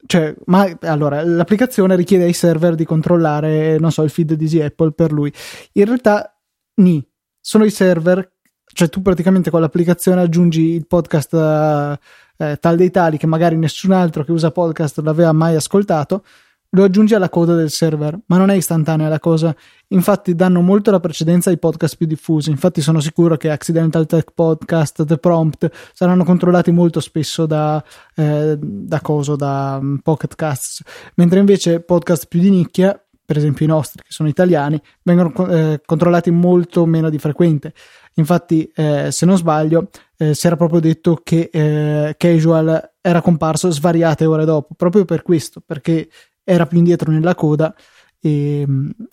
[0.09, 4.92] Cioè, ma allora l'applicazione richiede ai server di controllare, non so, il feed di Apple
[4.92, 5.30] per lui.
[5.72, 6.34] In realtà,
[6.76, 7.06] ni,
[7.38, 13.18] sono i server, cioè tu praticamente con l'applicazione aggiungi il podcast eh, tal dei tali
[13.18, 16.24] che magari nessun altro che usa podcast l'aveva mai ascoltato
[16.71, 19.55] lo aggiungi alla coda del server, ma non è istantanea la cosa.
[19.89, 22.51] Infatti danno molto la precedenza ai podcast più diffusi.
[22.51, 27.83] Infatti sono sicuro che Accidental Tech Podcast, The Prompt saranno controllati molto spesso da,
[28.14, 30.83] eh, da coso, da um, Pocket Casts,
[31.14, 35.81] mentre invece podcast più di nicchia, per esempio i nostri che sono italiani, vengono eh,
[35.85, 37.73] controllati molto meno di frequente.
[38.14, 43.71] Infatti, eh, se non sbaglio, eh, si era proprio detto che eh, Casual era comparso
[43.71, 46.09] svariate ore dopo, proprio per questo, perché
[46.49, 47.74] era più indietro nella coda
[48.18, 48.66] e,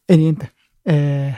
[0.05, 0.53] e niente.
[0.81, 1.33] Eh,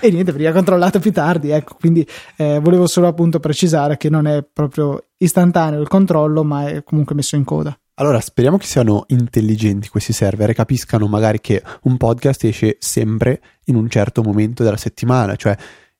[0.00, 2.06] e niente, veniva controllato più tardi, ecco, quindi
[2.36, 7.14] eh, volevo solo appunto precisare che non è proprio istantaneo il controllo, ma è comunque
[7.14, 7.76] messo in coda.
[7.96, 13.42] Allora, speriamo che siano intelligenti questi server e capiscano magari che un podcast esce sempre
[13.66, 15.54] in un certo momento della settimana, cioè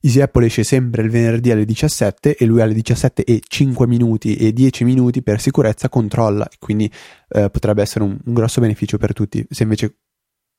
[0.05, 4.35] Easy Apple esce sempre il venerdì alle 17 e lui alle 17 e 5 minuti
[4.35, 6.91] e 10 minuti per sicurezza controlla, quindi
[7.29, 9.47] eh, potrebbe essere un, un, grosso beneficio per tutti.
[9.49, 9.99] Se invece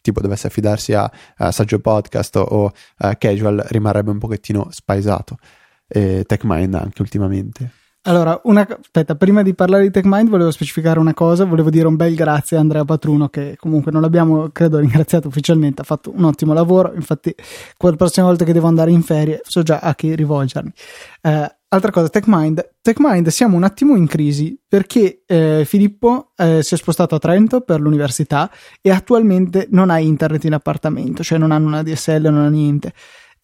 [0.01, 5.37] tipo dovesse affidarsi a, a Saggio Podcast o a Casual rimarrebbe un pochettino spaesato.
[5.87, 7.82] E TechMind anche ultimamente.
[8.05, 11.95] Allora, una, aspetta, prima di parlare di TechMind volevo specificare una cosa, volevo dire un
[11.95, 16.25] bel grazie a Andrea Patruno che comunque non l'abbiamo, credo, ringraziato ufficialmente, ha fatto un
[16.25, 17.33] ottimo lavoro, infatti
[17.77, 20.73] la prossima volta che devo andare in ferie so già a chi rivolgermi.
[21.21, 22.71] Eh, altra cosa, TechMind.
[22.81, 27.61] TechMind siamo un attimo in crisi perché eh, Filippo eh, si è spostato a Trento
[27.61, 28.51] per l'università
[28.81, 32.91] e attualmente non ha internet in appartamento, cioè non hanno una DSL, non ha niente.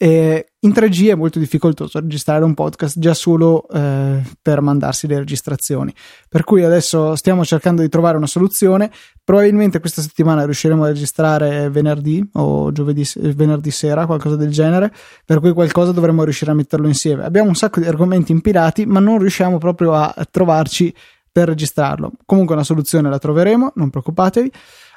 [0.02, 5.18] E in 3G è molto difficoltoso registrare un podcast già solo eh, per mandarsi le
[5.18, 5.94] registrazioni.
[6.30, 8.90] Per cui adesso stiamo cercando di trovare una soluzione.
[9.22, 14.94] Probabilmente questa settimana riusciremo a registrare venerdì o giovedì, venerdì sera, qualcosa del genere.
[15.26, 17.26] Per cui qualcosa dovremo riuscire a metterlo insieme.
[17.26, 20.96] Abbiamo un sacco di argomenti impilati, ma non riusciamo proprio a trovarci
[21.30, 22.14] per registrarlo.
[22.26, 24.50] Comunque una soluzione la troveremo, non preoccupatevi.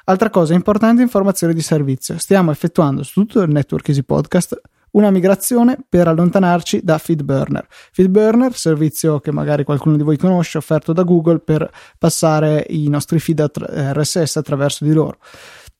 [0.05, 2.17] Altra cosa importante, informazione di servizio.
[2.17, 4.61] Stiamo effettuando su tutto il network Easy Podcast
[4.93, 7.65] una migrazione per allontanarci da FeedBurner.
[7.91, 13.19] FeedBurner, servizio che magari qualcuno di voi conosce, offerto da Google per passare i nostri
[13.19, 13.51] feed
[13.93, 15.17] RSS attraverso di loro.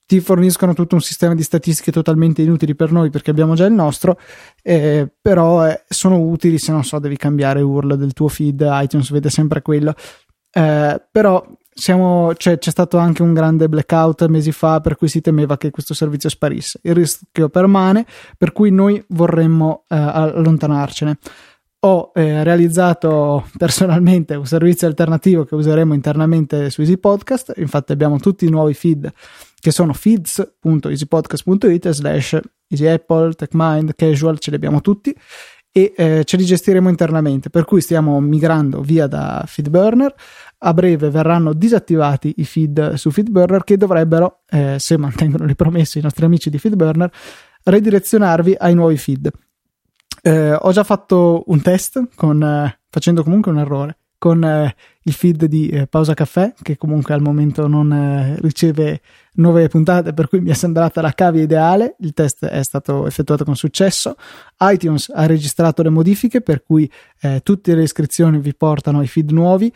[0.05, 3.71] ti forniscono tutto un sistema di statistiche totalmente inutili per noi perché abbiamo già il
[3.73, 4.19] nostro,
[4.61, 9.09] eh, però eh, sono utili se non so, devi cambiare URL del tuo feed, iTunes
[9.11, 9.95] vede sempre quello.
[10.51, 11.43] Eh, però
[11.73, 15.71] siamo, cioè, c'è stato anche un grande blackout mesi fa per cui si temeva che
[15.71, 16.79] questo servizio sparisse.
[16.83, 18.05] Il rischio permane,
[18.37, 21.17] per cui noi vorremmo eh, allontanarcene.
[21.85, 27.53] Ho eh, realizzato personalmente un servizio alternativo che useremo internamente su Easy Podcast.
[27.57, 29.11] Infatti, abbiamo tutti i nuovi feed
[29.59, 35.15] che sono feeds.easypodcast.it slash easyapple, techmind, casual, ce li abbiamo tutti
[35.75, 40.13] e eh, ce li gestiremo internamente, per cui stiamo migrando via da Feedburner.
[40.65, 45.99] A breve verranno disattivati i feed su Feedburner che dovrebbero, eh, se mantengono le promesse
[45.99, 47.11] i nostri amici di Feedburner,
[47.63, 49.29] redirezionarvi ai nuovi feed.
[50.21, 55.11] Eh, ho già fatto un test con, eh, facendo comunque un errore con eh, il
[55.11, 59.01] feed di eh, Pausa Caffè, che comunque al momento non eh, riceve
[59.33, 61.97] nuove puntate, per cui mi è sembrata la cavia ideale.
[61.99, 64.15] Il test è stato effettuato con successo.
[64.61, 66.89] iTunes ha registrato le modifiche, per cui
[67.19, 69.69] eh, tutte le iscrizioni vi portano ai feed nuovi.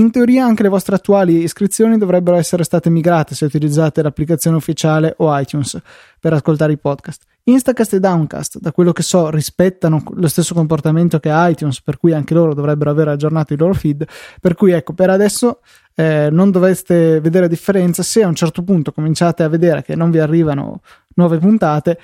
[0.00, 5.12] In teoria anche le vostre attuali iscrizioni dovrebbero essere state migrate se utilizzate l'applicazione ufficiale
[5.16, 5.76] o iTunes
[6.20, 7.24] per ascoltare i podcast.
[7.42, 12.12] Instacast e Downcast, da quello che so, rispettano lo stesso comportamento che iTunes, per cui
[12.12, 14.06] anche loro dovrebbero aver aggiornato i loro feed.
[14.40, 15.62] Per cui ecco, per adesso
[15.96, 20.12] eh, non dovreste vedere differenza se a un certo punto cominciate a vedere che non
[20.12, 20.80] vi arrivano
[21.14, 21.98] nuove puntate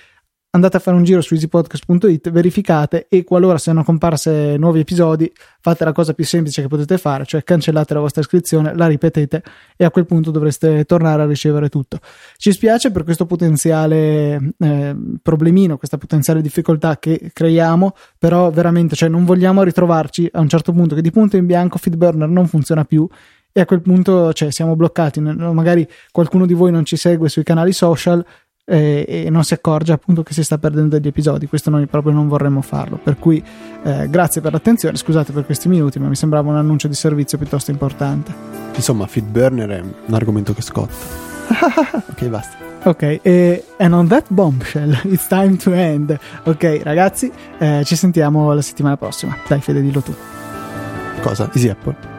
[0.55, 5.31] andate a fare un giro su easypodcast.it, verificate e qualora siano comparse nuovi episodi,
[5.61, 9.43] fate la cosa più semplice che potete fare, cioè cancellate la vostra iscrizione, la ripetete
[9.77, 11.99] e a quel punto dovreste tornare a ricevere tutto.
[12.37, 19.09] Ci spiace per questo potenziale eh, problemino, questa potenziale difficoltà che creiamo, però veramente cioè,
[19.09, 22.85] non vogliamo ritrovarci a un certo punto che di punto in bianco Feedburner non funziona
[22.85, 23.09] più
[23.57, 27.45] e a quel punto cioè, siamo bloccati, magari qualcuno di voi non ci segue sui
[27.45, 28.25] canali social,
[28.65, 31.47] eh, e non si accorge appunto che si sta perdendo degli episodi.
[31.47, 32.97] Questo noi proprio non vorremmo farlo.
[32.97, 33.43] Per cui
[33.83, 37.39] eh, grazie per l'attenzione, scusate per questi minuti, ma mi sembrava un annuncio di servizio
[37.39, 38.33] piuttosto importante.
[38.75, 40.95] Insomma, Feedburner è un argomento che scotta.
[42.11, 42.63] ok, basta.
[42.87, 46.19] Ok, e and on that bombshell, it's time to end.
[46.45, 49.37] Ok, ragazzi, eh, ci sentiamo la settimana prossima.
[49.47, 50.15] Dai, Fede, dillo tu.
[51.23, 51.49] Cosa?
[51.55, 52.14] Easy Apple.